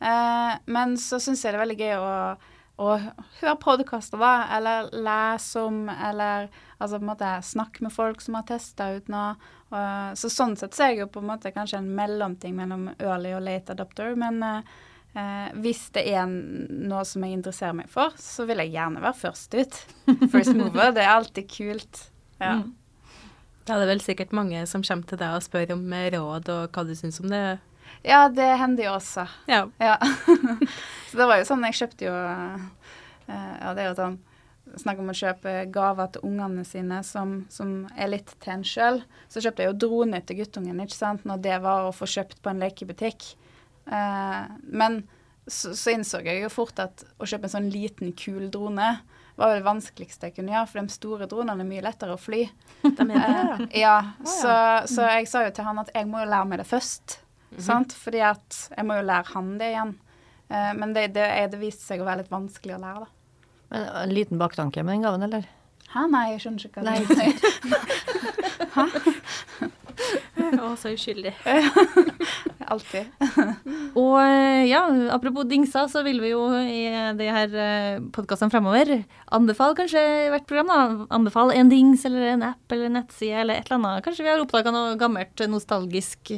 Eh, 0.00 0.54
men 0.70 0.94
så 0.96 1.18
syns 1.18 1.42
jeg 1.42 1.52
det 1.52 1.58
er 1.58 1.64
veldig 1.66 1.78
gøy 1.82 1.96
å, 1.98 2.36
å 2.76 2.96
høre 3.40 3.54
podkaster, 3.60 4.20
da. 4.20 4.46
Eller 4.56 4.90
lese 4.92 5.62
om, 5.64 5.86
eller 5.88 6.48
altså 6.76 6.98
på 6.98 7.04
en 7.04 7.10
måte 7.10 7.30
snakke 7.48 7.86
med 7.86 7.94
folk 7.94 8.20
som 8.24 8.36
har 8.38 8.46
testa 8.48 8.90
ut 8.96 9.08
noe. 9.12 9.34
Og, 9.70 10.18
så 10.20 10.30
sånn 10.30 10.56
sett 10.58 10.76
så 10.76 10.86
er 10.86 10.92
jeg 10.94 11.04
jo 11.04 11.12
på 11.14 11.22
en 11.22 11.30
måte 11.32 11.54
kanskje 11.54 11.80
en 11.80 11.94
mellomting 11.96 12.56
mellom 12.58 12.90
early 12.98 13.32
og 13.36 13.46
late 13.46 13.74
adopter. 13.74 14.12
Men 14.20 14.42
eh, 14.44 14.74
eh, 15.16 15.46
hvis 15.64 15.86
det 15.96 16.04
er 16.12 16.26
noe 16.28 17.04
som 17.08 17.24
jeg 17.24 17.38
interesserer 17.38 17.78
meg 17.80 17.92
for, 17.92 18.14
så 18.20 18.46
vil 18.48 18.62
jeg 18.64 18.74
gjerne 18.76 19.04
være 19.04 19.20
først 19.24 19.56
ut. 19.56 19.78
First 20.34 20.56
mover, 20.58 20.92
det 20.96 21.06
er 21.06 21.14
alltid 21.14 21.48
kult. 21.52 22.04
Ja. 22.42 22.58
Mm. 22.60 22.74
Da 23.66 23.74
er 23.74 23.82
det 23.82 23.94
vel 23.96 24.04
sikkert 24.04 24.36
mange 24.36 24.60
som 24.70 24.84
kommer 24.86 25.08
til 25.10 25.18
deg 25.18 25.32
og 25.34 25.42
spør 25.42 25.72
om 25.74 25.88
råd 25.90 26.52
og 26.54 26.76
hva 26.76 26.84
du 26.86 26.92
syns 26.94 27.18
om 27.24 27.32
det. 27.32 27.56
Ja, 28.06 28.28
det 28.28 28.48
hender 28.60 28.88
jo 28.88 28.94
også. 28.96 29.26
Ja. 29.50 29.64
Ja. 29.82 29.96
så 31.10 31.18
det 31.18 31.26
var 31.26 31.40
jo 31.40 31.48
sånn, 31.48 31.66
jeg 31.68 31.78
kjøpte 31.80 32.08
jo 32.08 32.14
eh, 32.14 32.64
Ja, 33.26 33.74
det 33.74 33.84
er 33.84 33.90
jo 33.90 33.98
sånn 33.98 34.18
Snakk 34.76 34.98
om 34.98 35.12
å 35.12 35.14
kjøpe 35.16 35.52
gaver 35.72 36.08
til 36.12 36.24
ungene 36.26 36.64
sine 36.66 36.98
som, 37.06 37.36
som 37.54 37.84
er 37.94 38.10
litt 38.10 38.32
til 38.42 38.50
en 38.56 38.64
sjøl. 38.66 38.98
Så 39.30 39.40
kjøpte 39.40 39.62
jeg 39.62 39.70
jo 39.70 39.76
drone 39.86 40.18
til 40.26 40.40
guttungen, 40.40 40.80
ikke 40.82 40.96
sant, 40.96 41.22
når 41.24 41.38
det 41.44 41.58
var 41.62 41.86
å 41.86 41.94
få 41.94 42.08
kjøpt 42.10 42.42
på 42.42 42.50
en 42.50 42.64
lekebutikk. 42.64 43.28
Eh, 43.86 44.48
men 44.66 45.04
så, 45.46 45.70
så 45.70 45.94
innså 45.94 46.20
jeg 46.26 46.42
jo 46.42 46.50
fort 46.52 46.82
at 46.82 47.06
å 47.16 47.28
kjøpe 47.30 47.46
en 47.46 47.54
sånn 47.54 47.70
liten, 47.70 48.10
kul 48.18 48.50
drone 48.52 48.96
var 49.36 49.52
jo 49.52 49.60
det 49.60 49.66
vanskeligste 49.66 50.28
jeg 50.28 50.38
kunne 50.38 50.54
gjøre, 50.54 50.68
for 50.70 50.80
de 50.80 50.94
store 50.96 51.28
dronene 51.30 51.62
er 51.62 51.68
mye 51.68 51.84
lettere 51.84 52.16
å 52.16 52.20
fly. 52.20 52.46
De 52.82 52.90
er 53.04 53.12
det, 53.12 53.20
ja. 53.20 53.54
Eh, 53.54 53.78
ja, 53.82 53.96
så, 54.24 54.56
så 54.88 55.08
jeg 55.12 55.28
sa 55.30 55.44
jo 55.46 55.54
til 55.54 55.68
han 55.68 55.82
at 55.82 55.92
jeg 55.94 56.08
må 56.08 56.22
jo 56.24 56.30
lære 56.32 56.50
meg 56.50 56.62
det 56.62 56.68
først. 56.68 57.18
Sant? 57.58 57.92
Fordi 57.96 58.20
at 58.26 58.56
jeg 58.76 58.84
må 58.88 58.96
jo 58.98 59.04
lære 59.06 59.32
han 59.34 59.52
det 59.60 59.68
igjen. 59.74 59.92
Uh, 60.50 60.72
men 60.78 60.92
det, 60.94 61.08
det, 61.16 61.24
er- 61.26 61.48
det 61.52 61.58
viste 61.60 61.82
seg 61.86 62.02
å 62.02 62.06
være 62.08 62.20
litt 62.24 62.32
vanskelig 62.32 62.74
å 62.76 62.82
lære, 62.82 63.06
da. 63.06 63.08
Men 63.74 63.86
en 64.04 64.12
liten 64.14 64.38
baktanke 64.38 64.82
med 64.86 64.94
den 64.94 65.02
gaven, 65.06 65.22
eller? 65.26 65.46
Hæ, 65.90 66.04
nei, 66.12 66.24
jeg 66.34 66.40
skjønner 66.44 66.66
ikke 66.68 66.82
hva 66.82 66.92
du 66.98 67.06
sier. 67.16 67.34
Å, 70.62 70.68
så 70.82 70.92
uskyldig. 70.94 71.32
Alltid. 72.72 73.08
Og 74.00 74.16
eh, 74.20 74.64
ja, 74.70 74.82
apropos 75.14 75.46
dingser, 75.48 75.88
så 75.92 76.02
vil 76.06 76.20
vi 76.22 76.32
jo 76.32 76.42
i 76.60 76.82
de 77.18 77.28
her 77.32 77.54
podkastene 78.14 78.52
fremover 78.52 79.04
anbefale 79.34 79.76
kanskje 79.78 80.02
hvert 80.32 80.46
program, 80.48 80.70
da. 80.70 81.06
Anbefale 81.16 81.56
en 81.58 81.70
dings 81.70 82.04
eller 82.08 82.32
en 82.34 82.44
app 82.50 82.72
eller 82.72 82.88
en 82.90 82.98
nettside 83.00 83.40
eller 83.42 83.58
et 83.60 83.68
eller 83.70 83.80
annet. 83.80 84.04
Kanskje 84.06 84.26
vi 84.26 84.32
har 84.32 84.42
oppdaga 84.42 84.72
noe 84.74 84.96
gammelt 85.00 85.42
eh, 85.42 85.50
nostalgisk. 85.50 86.34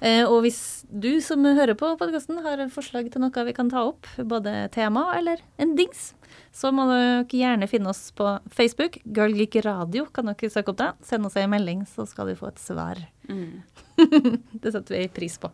Eh, 0.00 0.22
Og 0.26 0.42
hvis 0.44 0.60
du 0.90 1.16
som 1.24 1.44
hører 1.46 1.76
på 1.78 1.94
podkasten 2.00 2.42
har 2.44 2.64
forslag 2.72 3.10
til 3.12 3.24
noe 3.24 3.46
vi 3.46 3.56
kan 3.56 3.70
ta 3.72 3.84
opp, 3.88 4.08
både 4.18 4.66
tema 4.74 5.08
eller 5.16 5.40
en 5.62 5.76
dings, 5.78 6.12
Så 6.52 6.70
må 6.72 6.86
dere 6.90 7.24
gjerne 7.28 7.68
finne 7.68 7.90
oss 7.92 8.10
på 8.16 8.38
Facebook. 8.52 8.98
Girl 9.04 9.34
Geek 9.36 9.58
Radio 9.66 10.06
kan 10.12 10.26
dere 10.30 10.50
søke 10.52 10.72
opp 10.72 10.78
det. 10.80 10.90
Send 11.04 11.26
oss 11.28 11.36
en 11.36 11.50
melding, 11.52 11.84
så 11.88 12.06
skal 12.08 12.30
du 12.32 12.34
få 12.38 12.48
et 12.52 12.58
svar. 12.62 13.00
Mm, 13.28 13.62
Det 14.62 14.72
setter 14.72 14.96
vi 14.98 15.08
pris 15.08 15.38
på. 15.42 15.50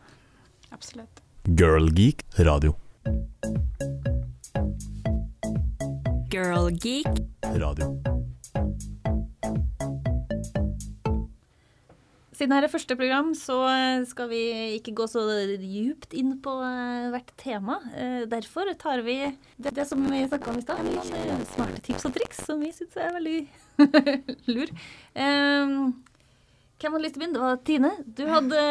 absolutt. 0.71 1.23
Girlgeek 1.45 2.23
radio. 2.38 2.77
Girl 6.31 6.71
Geek. 6.71 7.07
Radio. 7.59 8.12
Siden 12.42 12.57
her 12.57 12.64
er 12.66 12.70
første 12.72 12.94
program, 12.98 13.28
så 13.38 13.55
eh, 13.70 14.00
skal 14.11 14.26
vi 14.26 14.38
ikke 14.74 14.96
gå 14.98 15.05
så 15.07 15.20
djupt 15.62 16.11
inn 16.18 16.33
på 16.42 16.50
eh, 16.66 17.05
hvert 17.12 17.28
tema. 17.38 17.76
Eh, 17.94 18.24
Derfor 18.26 18.66
tar 18.81 19.05
vi 19.07 19.14
det, 19.62 19.70
det 19.76 19.85
som 19.87 20.02
vi 20.11 20.24
snakka 20.26 20.50
om 20.50 20.59
i 20.59 20.64
stad, 20.64 20.81
noen 20.83 21.44
smarte 21.52 21.78
tips 21.87 22.09
og 22.09 22.16
triks 22.16 22.40
som 22.48 22.59
vi 22.59 22.72
syns 22.74 22.98
er 22.98 23.14
veldig 23.14 23.37
lur. 24.57 24.74
Um, 25.14 26.02
Hvem 26.83 26.96
hadde 26.96 27.05
lyst 27.05 27.14
til 27.14 27.22
å 27.22 27.28
begynne? 27.28 27.38
Det 27.38 27.46
var 27.46 27.62
Tine. 27.70 27.94
Du 28.11 28.24
hadde 28.33 28.66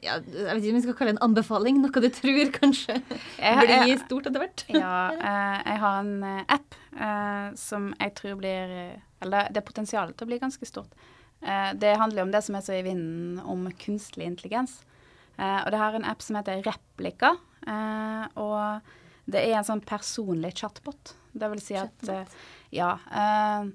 ja, 0.00 0.16
Jeg 0.16 0.48
vet 0.48 0.64
ikke 0.64 0.72
om 0.72 0.80
vi 0.80 0.84
skal 0.86 0.98
kalle 1.02 1.12
det 1.12 1.16
en 1.18 1.22
anbefaling, 1.28 1.84
noe 1.84 2.06
du 2.08 2.10
tror 2.22 2.56
kanskje 2.56 3.02
blir 3.04 3.96
stort 4.06 4.32
etter 4.32 4.46
hvert. 4.46 4.68
Ja, 4.72 4.96
jeg 5.68 5.78
har 5.84 6.00
en 6.00 6.28
app 6.48 6.82
som 7.60 7.92
jeg 8.00 8.16
tror 8.16 8.40
blir 8.40 8.76
Eller 9.20 9.52
det 9.52 9.60
er 9.60 9.72
potensialet 9.74 10.16
til 10.16 10.24
å 10.24 10.32
bli 10.32 10.40
ganske 10.40 10.72
stort. 10.72 10.96
Eh, 11.42 11.72
det 11.80 11.96
handler 12.00 12.22
om 12.26 12.32
det 12.34 12.42
som 12.44 12.54
er 12.58 12.64
så 12.66 12.76
i 12.78 12.82
vinden 12.86 13.38
om 13.44 13.66
kunstig 13.80 14.24
intelligens. 14.26 14.80
Eh, 15.38 15.60
og 15.64 15.70
det 15.72 15.78
her 15.80 15.94
er 15.94 16.00
en 16.02 16.10
app 16.10 16.22
som 16.22 16.36
heter 16.36 16.62
Replika. 16.66 17.36
eh, 17.66 18.26
og 18.40 18.80
det 19.30 19.44
er 19.46 19.58
en 19.60 19.64
sånn 19.68 19.84
personlig 19.86 20.54
chatbot. 20.58 21.14
Det 21.32 21.48
vil 21.52 21.60
si 21.62 21.76
at 21.78 22.08
eh, 22.08 22.24
Ja. 22.74 22.98
eh, 23.12 23.70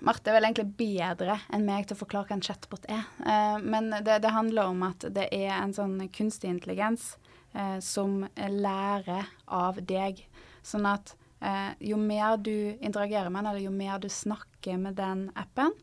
Marte 0.00 0.30
er 0.30 0.38
vel 0.38 0.46
egentlig 0.48 0.70
bedre 0.78 1.34
enn 1.52 1.66
meg 1.66 1.84
til 1.86 1.92
å 1.96 2.00
forklare 2.00 2.30
hva 2.30 2.38
en 2.38 2.44
chatbot 2.46 2.86
er. 2.88 3.02
Eh, 3.20 3.58
men 3.60 3.90
det, 4.00 4.20
det 4.24 4.30
handler 4.32 4.70
om 4.72 4.82
at 4.86 5.04
det 5.12 5.26
er 5.36 5.52
en 5.58 5.74
sånn 5.76 5.98
kunstig 6.08 6.48
intelligens 6.48 7.18
eh, 7.52 7.76
som 7.84 8.22
lærer 8.38 9.28
av 9.46 9.82
deg. 9.84 10.22
Sånn 10.64 10.88
at 10.88 11.12
eh, 11.40 11.72
jo 11.90 11.98
mer 12.00 12.36
du 12.36 12.76
interagerer 12.80 13.30
med 13.30 13.44
den, 13.44 13.50
eller 13.52 13.64
jo 13.64 13.74
mer 13.74 13.98
du 13.98 14.08
snakker 14.08 14.78
med 14.78 14.96
den 15.00 15.28
appen, 15.38 15.74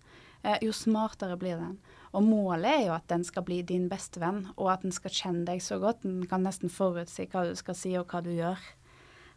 eh, 0.43 0.57
jo 0.61 0.73
smartere 0.75 1.37
blir 1.37 1.57
den. 1.61 1.77
Og 2.15 2.23
målet 2.23 2.71
er 2.71 2.83
jo 2.87 2.95
at 2.95 3.07
den 3.11 3.23
skal 3.27 3.45
bli 3.45 3.61
din 3.67 3.87
beste 3.91 4.21
venn, 4.23 4.45
og 4.55 4.71
at 4.73 4.85
den 4.85 4.95
skal 4.95 5.13
kjenne 5.13 5.45
deg 5.49 5.61
så 5.63 5.79
godt. 5.81 6.03
Den 6.05 6.25
kan 6.29 6.45
nesten 6.45 6.71
forutsi 6.71 7.27
hva 7.29 7.45
du 7.49 7.55
skal 7.59 7.77
si, 7.77 7.93
og 7.99 8.07
hva 8.09 8.23
du 8.25 8.31
gjør. 8.33 8.61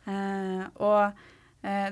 Eh, 0.08 0.66
og 0.80 1.66
eh, 1.66 1.90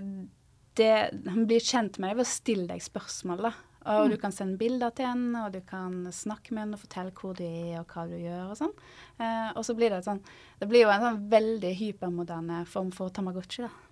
det, 0.78 0.92
han 1.26 1.48
blir 1.48 1.64
kjent 1.64 1.98
med 1.98 2.12
deg 2.12 2.20
ved 2.20 2.28
å 2.28 2.30
stille 2.30 2.68
deg 2.70 2.84
spørsmål. 2.84 3.48
da. 3.48 3.54
Og 3.88 4.10
Du 4.12 4.16
kan 4.20 4.34
sende 4.34 4.58
bilder 4.60 4.92
til 4.94 5.08
en, 5.08 5.26
og 5.40 5.52
du 5.54 5.60
kan 5.66 6.06
snakke 6.12 6.52
med 6.54 6.66
en 6.66 6.76
og 6.76 6.82
fortelle 6.82 7.14
hvor 7.16 7.36
du 7.38 7.44
er 7.46 7.80
og 7.80 7.92
hva 7.92 8.04
du 8.10 8.16
gjør. 8.18 8.50
og 8.52 8.56
sånn. 8.60 8.74
Eh, 9.18 9.50
og 9.54 9.64
så 9.64 9.76
blir 9.78 9.94
det 9.94 10.04
sånn 10.06 10.22
Det 10.60 10.68
blir 10.68 10.84
jo 10.84 10.92
en 10.92 11.04
sånn 11.04 11.20
veldig 11.30 11.74
hypermoderne 11.78 12.64
form 12.68 12.90
for 12.94 13.10
Tamagotchi. 13.10 13.64
da. 13.66 13.87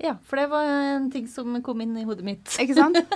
Ja, 0.00 0.14
for 0.24 0.40
det 0.40 0.46
var 0.48 0.64
en 0.64 1.10
ting 1.12 1.26
som 1.28 1.58
kom 1.62 1.80
inn 1.84 1.92
i 2.00 2.06
hodet 2.08 2.24
mitt. 2.24 2.48
Ikke 2.62 2.76
sant? 2.78 3.00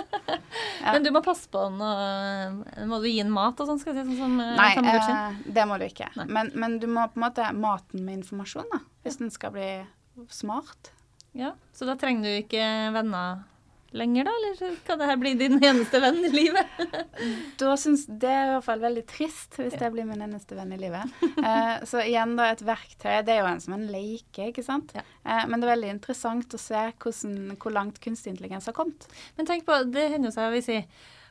Ja. 0.85 0.91
Men 0.93 1.03
du 1.03 1.09
må 1.11 1.19
passe 1.25 1.49
på 1.51 1.59
den, 1.65 1.79
og 1.81 2.83
må 2.87 2.99
du 3.01 3.07
gi 3.09 3.17
den 3.17 3.31
mat 3.33 3.59
og 3.59 3.67
sånn, 3.67 3.79
skal 3.81 3.95
jeg 3.97 4.05
si, 4.05 4.17
sånn 4.19 4.35
som 4.37 4.43
eh, 4.43 4.51
Nei, 4.59 4.67
eh, 4.77 5.39
det 5.55 5.63
må 5.67 5.79
du 5.81 5.85
ikke. 5.87 6.11
Men, 6.29 6.51
men 6.53 6.77
du 6.79 6.85
må 6.91 7.07
på 7.09 7.17
en 7.17 7.23
måte 7.25 7.47
maten 7.57 8.03
med 8.05 8.19
informasjon, 8.19 8.69
da. 8.69 8.79
Hvis 9.03 9.17
den 9.19 9.33
skal 9.33 9.55
bli 9.55 9.69
smart. 10.29 10.91
Ja, 11.35 11.55
så 11.75 11.89
da 11.89 11.97
trenger 11.99 12.27
du 12.27 12.43
ikke 12.43 12.61
venner 12.95 13.41
lenger, 13.97 14.27
da? 14.27 14.33
Eller 14.39 14.75
skal 14.81 14.97
det 15.01 15.07
her 15.09 15.17
bli 15.21 15.31
din 15.39 15.55
eneste 15.63 15.99
venn 16.03 16.17
i 16.27 16.31
livet? 16.33 16.67
Da 17.61 17.75
syns 17.79 18.03
det 18.09 18.27
er 18.29 18.49
i 18.49 18.53
hvert 18.55 18.65
fall 18.67 18.81
veldig 18.83 19.03
trist, 19.07 19.55
hvis 19.61 19.77
det 19.79 19.89
blir 19.93 20.05
min 20.09 20.21
eneste 20.25 20.57
venn 20.57 20.73
i 20.75 20.79
livet. 20.81 21.13
Eh, 21.39 21.85
så 21.87 22.01
igjen 22.03 22.33
da, 22.37 22.49
et 22.51 22.63
verktøy. 22.67 23.21
Det 23.27 23.33
er 23.35 23.39
jo 23.41 23.47
en 23.53 23.61
som 23.63 23.75
en 23.77 23.85
leke, 23.91 24.49
ikke 24.51 24.63
sant. 24.65 24.91
Ja. 24.97 25.03
Eh, 25.23 25.45
men 25.47 25.61
det 25.63 25.69
er 25.69 25.73
veldig 25.75 25.93
interessant 25.95 26.57
å 26.57 26.59
se 26.61 26.81
hvordan, 26.91 27.37
hvor 27.61 27.75
langt 27.75 28.01
kunstig 28.03 28.33
intelligens 28.35 28.67
har 28.69 28.75
kommet. 28.77 29.07
Men 29.39 29.47
tenk 29.49 29.63
på, 29.67 29.77
det 29.95 30.09
hender 30.13 30.29
jo 30.31 30.35
seg 30.35 30.51
vi 30.57 30.63
sier 30.67 30.83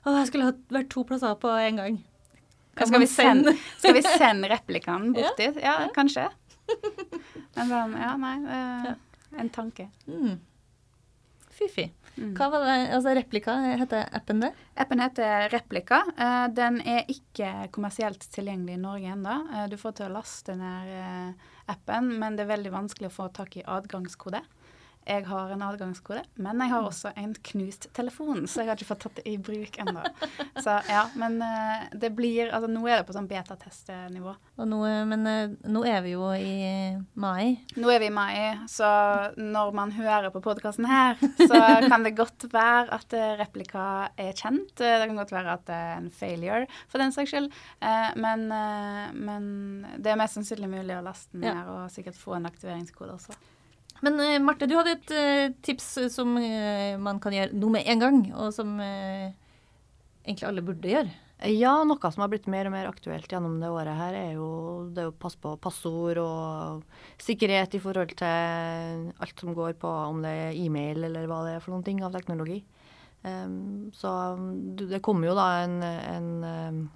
å, 0.05 0.15
jeg 0.19 0.31
skulle 0.33 0.53
vært 0.73 0.91
to 0.93 1.05
plasser 1.09 1.37
på 1.41 1.53
en 1.69 1.79
gang. 1.83 2.01
Kan 2.75 2.89
skal, 2.91 3.05
vi 3.05 3.11
sende, 3.13 3.53
skal 3.79 3.95
vi 3.99 4.03
sende 4.09 4.49
replikanen 4.53 5.13
bort 5.17 5.29
Ja. 5.31 5.37
dit? 5.45 5.61
Ja, 5.63 5.77
kanskje. 5.95 6.27
Men 7.55 7.69
sånn, 7.71 7.95
ja, 8.01 8.15
nei. 8.21 8.35
eh, 8.57 9.39
En 9.45 9.49
tanke. 9.53 9.91
Mm. 10.09 10.39
Fiffig. 11.55 11.91
Mm. 12.15 12.35
Hva 12.39 12.49
var 12.53 12.65
det, 12.67 12.75
altså 12.95 13.15
replika, 13.17 13.55
heter 13.81 14.05
appen 14.15 14.43
det? 14.45 14.53
Appen 14.79 15.03
heter 15.03 15.49
Replika. 15.51 16.01
Eh, 16.15 16.45
den 16.55 16.79
er 16.87 17.11
ikke 17.11 17.69
kommersielt 17.75 18.27
tilgjengelig 18.35 18.77
i 18.77 18.83
Norge 18.83 19.15
ennå. 19.17 19.39
Eh, 19.55 19.65
du 19.73 19.77
får 19.81 19.99
til 19.99 20.09
å 20.09 20.15
laste 20.15 20.55
ned 20.59 20.93
eh, 20.95 21.49
appen, 21.75 22.13
men 22.21 22.39
det 22.39 22.47
er 22.47 22.53
veldig 22.55 22.75
vanskelig 22.75 23.11
å 23.11 23.17
få 23.17 23.29
tak 23.35 23.59
i 23.59 23.67
adgangskode. 23.67 24.45
Jeg 25.07 25.27
har 25.29 25.51
en 25.53 25.63
adgangskode, 25.63 26.23
men 26.41 26.61
jeg 26.65 26.71
har 26.73 26.83
også 26.89 27.11
en 27.21 27.35
knust 27.51 27.89
telefon, 27.93 28.47
så 28.49 28.63
jeg 28.63 28.71
har 28.71 28.77
ikke 28.79 28.89
fått 28.89 29.03
tatt 29.05 29.19
det 29.21 29.27
i 29.29 29.37
bruk 29.37 29.77
ennå. 29.83 30.03
Så 30.65 30.79
ja, 30.89 31.03
men 31.21 31.37
eh, 31.45 31.85
det 31.93 32.11
blir 32.17 32.49
Altså 32.55 32.69
nå 32.73 32.81
er 32.89 33.03
det 33.03 33.07
på 33.09 33.13
sånn 33.17 33.29
betatestnivå. 33.29 34.33
Og 34.63 34.69
nå, 34.71 34.79
men 35.11 35.27
eh, 35.29 35.55
nå 35.69 35.83
er 35.91 36.01
vi 36.07 36.15
jo 36.15 36.31
i 36.33 36.97
mai. 37.21 37.59
Nå 37.77 37.91
er 37.93 38.01
vi 38.01 38.09
i 38.09 38.15
mai, 38.15 38.35
så 38.71 38.89
når 39.37 39.75
man 39.77 39.93
hører 39.97 40.31
på 40.35 40.41
podkasten 40.45 40.87
her, 40.89 41.19
så 41.37 41.61
kan 41.89 42.05
det 42.07 42.15
godt 42.17 42.49
være 42.55 42.89
at 42.97 43.17
eh, 43.19 43.35
replika 43.41 43.87
er 44.17 44.33
kjent. 44.33 44.73
Eh, 44.81 44.99
Det 45.05 45.09
kan 45.11 45.21
godt 45.21 45.35
være 45.37 45.57
at 45.59 45.67
det 45.69 45.81
er 45.85 45.97
en 45.99 46.11
failure, 46.15 46.67
for 46.89 47.03
den 47.03 47.13
saks 47.13 47.35
skyld. 47.35 47.51
Eh, 47.81 48.11
Men, 48.25 48.47
eh, 48.53 49.13
men 49.15 49.45
det 49.99 50.13
er 50.15 50.21
mest 50.21 50.39
sannsynlig 50.39 50.71
mulig 50.71 50.97
å 50.97 51.03
laste 51.05 51.33
den 51.37 51.45
Ja. 51.51 51.55
ned 51.61 51.69
og 51.75 51.91
sikkert 51.93 52.17
få 52.17 52.37
en 52.39 52.47
aktiveringskode 52.49 53.13
også. 53.19 53.35
Men 54.05 54.21
eh, 54.21 54.41
Marte, 54.43 54.69
du 54.69 54.77
hadde 54.77 54.99
et 54.99 55.13
eh, 55.17 55.53
tips 55.65 55.87
som 56.13 56.37
eh, 56.37 56.95
man 57.01 57.21
kan 57.23 57.35
gjøre 57.35 57.57
noe 57.57 57.79
med 57.79 57.89
en 57.89 58.03
gang, 58.03 58.23
og 58.37 58.53
som 58.53 58.77
egentlig 58.81 60.49
alle 60.49 60.65
burde 60.65 60.91
gjøre. 60.91 61.21
Ja, 61.51 61.73
noe 61.85 62.11
som 62.13 62.23
har 62.23 62.31
blitt 62.33 62.47
mer 62.49 62.69
og 62.69 62.73
mer 62.73 62.87
aktuelt 62.89 63.29
gjennom 63.29 63.59
det 63.61 63.69
året 63.73 63.99
her, 63.99 64.15
er 64.17 64.37
jo 64.39 64.49
det 64.97 65.09
å 65.09 65.17
passe 65.25 65.41
på 65.41 65.57
passord 65.61 66.21
og 66.23 66.85
sikkerhet 67.21 67.75
i 67.77 67.81
forhold 67.83 68.15
til 68.17 69.11
alt 69.21 69.43
som 69.43 69.57
går 69.57 69.75
på 69.81 69.91
om 69.91 70.23
det 70.25 70.33
er 70.47 70.61
e-mail 70.63 71.05
eller 71.11 71.27
hva 71.29 71.43
det 71.45 71.57
er 71.57 71.65
for 71.65 71.75
noen 71.75 71.85
ting 71.85 72.01
av 72.07 72.15
teknologi. 72.15 72.63
Um, 73.25 73.91
så 73.97 74.09
det 74.79 75.03
kommer 75.05 75.31
jo 75.31 75.37
da 75.37 75.49
en, 75.65 75.77
en 75.85 76.89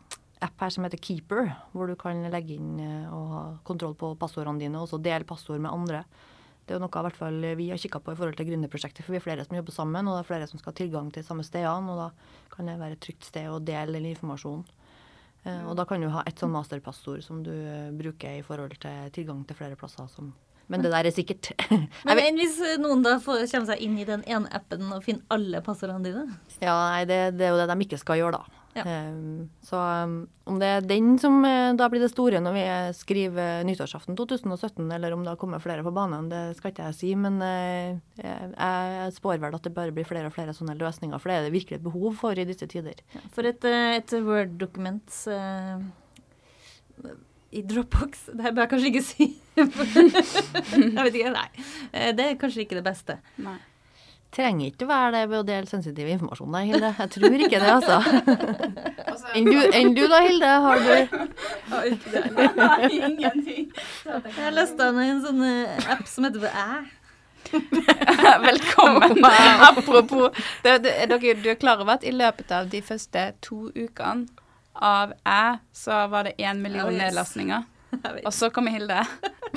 app 0.45 0.65
her 0.65 0.73
som 0.73 0.87
heter 0.87 1.03
Keeper, 1.03 1.53
hvor 1.75 1.91
du 1.91 1.99
kan 2.01 2.23
legge 2.33 2.57
inn 2.57 2.79
og 3.11 3.29
ha 3.35 3.45
kontroll 3.69 3.99
på 3.99 4.15
passordene 4.21 4.63
dine, 4.63 4.81
og 4.81 4.89
så 4.89 5.03
dele 5.03 5.29
passord 5.29 5.61
med 5.61 5.75
andre. 5.75 6.07
Det 6.69 6.75
er 6.75 6.79
jo 6.79 6.85
noe 6.85 6.93
i 7.01 7.05
hvert 7.09 7.17
fall 7.17 7.39
vi 7.57 7.71
har 7.73 7.81
kikka 7.81 8.01
på 8.05 8.13
i 8.13 8.19
forhold 8.19 8.37
til 8.37 8.51
gründerprosjektet, 8.51 9.01
for 9.07 9.15
vi 9.15 9.21
er 9.23 9.25
flere 9.25 9.45
som 9.47 9.57
jobber 9.57 9.73
sammen, 9.73 10.09
og 10.11 10.19
det 10.19 10.25
er 10.27 10.29
flere 10.29 10.49
som 10.51 10.61
skal 10.61 10.75
ha 10.75 10.77
tilgang 10.83 11.07
til 11.15 11.25
samme 11.25 11.47
stedene, 11.47 11.95
og 11.95 12.03
da 12.03 12.09
kan 12.53 12.69
det 12.69 12.75
være 12.81 12.99
et 12.99 13.01
trygt 13.07 13.25
sted 13.25 13.49
å 13.49 13.57
dele 13.65 13.97
den 13.97 14.11
informasjonen. 14.11 14.67
Eh, 15.47 15.63
Og 15.71 15.77
da 15.79 15.87
kan 15.89 16.03
du 16.03 16.09
ha 16.13 16.25
et 16.27 16.37
sånn 16.41 16.53
masterpassord 16.53 17.23
som 17.25 17.41
du 17.47 17.53
eh, 17.55 17.89
bruker 17.97 18.41
i 18.41 18.45
forhold 18.45 18.77
til 18.83 19.11
tilgang 19.15 19.45
til 19.49 19.57
flere 19.57 19.79
plasser. 19.81 20.09
Som, 20.13 20.33
men 20.69 20.83
det 20.85 20.91
der 20.93 21.09
er 21.09 21.15
sikkert 21.15 21.53
Men 22.09 22.21
enn 22.21 22.37
hvis 22.41 22.59
eh, 22.61 22.77
noen 22.83 23.05
da 23.07 23.17
får, 23.23 23.47
kommer 23.53 23.71
seg 23.73 23.85
inn 23.87 23.97
i 24.03 24.05
den 24.09 24.25
ene 24.29 24.51
appen 24.53 24.91
og 24.93 25.05
finner 25.07 25.25
alle 25.33 25.63
passordene 25.65 26.05
dine? 26.05 26.27
Ja, 26.61 26.75
nei, 26.91 27.05
det, 27.09 27.21
det 27.39 27.47
er 27.49 27.55
jo 27.55 27.61
det 27.63 27.69
de 27.73 27.87
ikke 27.87 28.03
skal 28.03 28.21
gjøre, 28.21 28.43
da. 28.43 28.65
Ja. 28.77 28.85
Um, 28.85 29.51
så 29.65 29.77
um, 30.05 30.17
om 30.45 30.59
det 30.61 30.69
er 30.69 30.85
den 30.87 31.17
som 31.21 31.41
eh, 31.47 31.75
da 31.77 31.89
blir 31.91 32.03
det 32.03 32.11
store 32.13 32.41
når 32.43 32.55
vi 32.55 32.65
skriver 32.97 33.65
nyttårsaften 33.67 34.17
2017, 34.19 34.85
eller 34.95 35.15
om 35.15 35.25
det 35.25 35.33
har 35.33 35.41
kommet 35.41 35.65
flere 35.65 35.85
på 35.87 35.93
banen, 35.95 36.29
det 36.31 36.43
skal 36.59 36.73
ikke 36.73 36.91
jeg 36.91 36.99
si. 36.99 37.13
Men 37.19 37.41
eh, 37.45 37.97
jeg, 38.21 38.51
jeg 38.55 39.17
spår 39.19 39.41
vel 39.43 39.57
at 39.59 39.67
det 39.67 39.75
bare 39.77 39.95
blir 39.95 40.09
flere 40.09 40.31
og 40.31 40.37
flere 40.37 40.55
sånne 40.57 40.77
løsninger, 40.79 41.21
for 41.21 41.33
det 41.33 41.39
er 41.39 41.49
det 41.49 41.55
virkelig 41.57 41.81
et 41.81 41.87
behov 41.87 42.21
for 42.21 42.39
i 42.39 42.47
disse 42.49 42.69
tider. 42.71 43.01
For 43.35 43.49
et, 43.49 43.65
eh, 43.69 43.99
et 43.99 44.19
Word-dokument 44.29 45.25
i 47.49 47.63
Dropbox 47.65 48.27
Det 48.35 48.45
her 48.45 48.53
bør 48.53 48.67
jeg 48.67 48.71
kanskje 48.75 48.89
ikke 48.93 49.05
si. 49.07 49.29
jeg 50.97 51.05
vet 51.07 51.15
ikke, 51.17 51.33
nei. 51.33 51.49
Det 52.17 52.25
er 52.27 52.41
kanskje 52.41 52.67
ikke 52.67 52.81
det 52.81 52.87
beste. 52.87 53.21
Nei. 53.41 53.57
Trenger 54.35 54.69
ikke 54.69 54.85
å 54.85 54.91
være 54.91 55.13
det 55.15 55.23
ved 55.31 55.39
å 55.39 55.47
dele 55.49 55.67
sensitiv 55.71 56.09
informasjon 56.13 56.53
da, 56.53 56.61
Hilde. 56.69 56.91
Jeg 56.99 57.11
tror 57.15 57.37
ikke 57.47 57.61
det, 57.63 57.71
altså. 57.73 57.97
Enn 59.79 59.95
du, 59.97 60.03
da, 60.11 60.19
Hilde? 60.27 60.51
Har 60.67 60.77
du 60.85 60.91
Ingenting. 62.93 63.71
Jeg 64.05 64.53
leste 64.53 64.91
ned 64.93 65.09
en 65.15 65.23
sånn 65.25 65.43
eh, 65.49 65.89
app 65.95 66.05
som 66.11 66.29
heter 66.29 66.45
Æ. 66.53 66.69
Velkommen. 68.49 69.25
Apropos, 69.71 70.37
det, 70.65 70.77
det, 70.85 70.93
er 70.93 71.09
dere, 71.15 71.35
du 71.41 71.49
er 71.49 71.59
klar 71.61 71.81
over 71.81 71.97
at 71.97 72.05
i 72.05 72.13
løpet 72.13 72.53
av 72.53 72.69
de 72.73 72.83
første 72.85 73.31
to 73.45 73.71
ukene 73.73 74.29
av 74.77 75.17
Æ, 75.25 75.57
så 75.75 76.05
var 76.13 76.29
det 76.29 76.37
én 76.39 76.61
million 76.63 76.87
Oh, 76.89 76.93
yes. 76.93 77.01
nedlastninger. 77.09 77.65
Og 78.27 78.33
så 78.35 78.51
kommer 78.53 78.75
Hilde. 78.75 79.01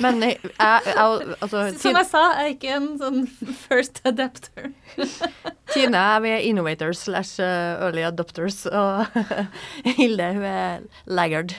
Men 0.00 0.22
jeg, 0.24 0.38
jeg, 0.42 0.80
jeg 0.86 1.34
altså, 1.44 1.62
Som 1.82 1.98
jeg 1.98 2.08
sa, 2.08 2.22
jeg 2.38 2.46
er 2.46 2.54
ikke 2.54 2.76
en 2.78 2.88
sånn 3.00 3.20
first 3.66 4.00
adapter. 4.08 4.70
Tine 5.72 6.00
er 6.00 6.24
ved 6.24 6.48
innovators 6.48 7.04
slash 7.06 7.42
uh, 7.42 7.82
early 7.84 8.04
adopters, 8.08 8.64
og 8.66 9.06
Hilde 9.98 10.30
hun 10.36 10.48
er 10.48 10.84
laggard. 11.06 11.56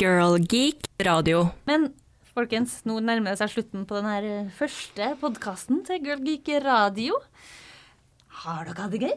Girl 0.00 0.38
Geek 0.50 0.88
Radio. 1.06 1.46
Men 1.68 1.90
folkens, 2.32 2.80
nå 2.88 2.98
nærmer 3.04 3.34
det 3.34 3.42
seg 3.42 3.54
slutten 3.56 3.86
på 3.86 4.00
den 4.00 4.10
her 4.10 4.28
første 4.56 5.14
podkasten 5.22 5.84
til 5.86 6.02
Girl 6.04 6.22
Geek 6.26 6.50
Radio. 6.64 7.18
Har 8.42 8.66
dere 8.66 8.86
hatt 8.86 8.94
det 8.96 9.06
gøy? 9.06 9.16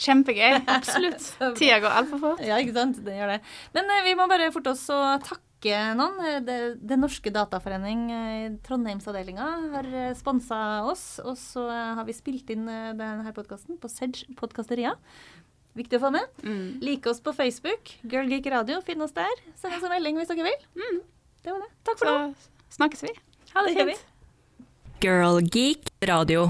Kjempegøy. 0.00 0.62
Absolutt. 0.78 1.26
Tida 1.58 1.78
går 1.82 1.94
altfor 2.00 2.20
fort. 2.22 2.42
Ja, 2.44 2.56
ikke 2.62 2.74
sant? 2.76 3.00
Det 3.04 3.16
gjør 3.18 3.34
det. 3.34 3.40
Men 3.76 3.90
eh, 3.92 4.04
vi 4.06 4.14
må 4.18 4.26
bare 4.30 4.50
forte 4.54 4.72
oss 4.72 4.86
å 4.92 5.00
takke 5.24 5.80
noen. 5.98 6.16
Eh, 6.24 6.38
Det, 6.46 6.56
det 6.88 6.96
Norske 7.00 7.32
Dataforening, 7.34 8.06
eh, 8.16 8.46
Trondheimsavdelinga, 8.64 9.50
har 9.74 9.90
sponsa 10.16 10.60
oss. 10.88 11.04
Og 11.24 11.36
så 11.40 11.66
har 11.68 12.06
vi 12.08 12.16
spilt 12.16 12.48
inn 12.54 12.64
denne 12.66 13.34
podkasten 13.36 13.76
på 13.80 13.92
Sedge 13.92 14.24
podkasteria. 14.40 14.94
Viktig 15.76 16.00
å 16.00 16.02
få 16.08 16.10
med. 16.16 16.26
Mm. 16.42 16.80
Like 16.82 17.12
oss 17.12 17.20
på 17.22 17.34
Facebook. 17.36 17.92
Girl 18.02 18.26
Geek 18.32 18.48
Radio. 18.50 18.80
Finn 18.82 19.04
oss 19.04 19.12
der. 19.14 19.44
Send 19.60 19.76
oss 19.76 19.84
en 19.86 19.92
melding 19.92 20.18
hvis 20.18 20.32
dere 20.32 20.48
vil. 20.48 21.00
Det 21.44 21.52
var 21.54 21.62
det. 21.62 21.70
Takk 21.86 22.00
for 22.02 22.10
nå. 22.10 22.32
Så 22.72 22.80
snakkes 22.80 23.06
vi. 23.06 23.14
Ha 23.54 23.66
det. 23.68 23.76
gjør 23.78 23.92
vi. 23.92 23.98
Girl 25.04 25.40
Geek 25.46 25.92
Radio. 26.10 26.48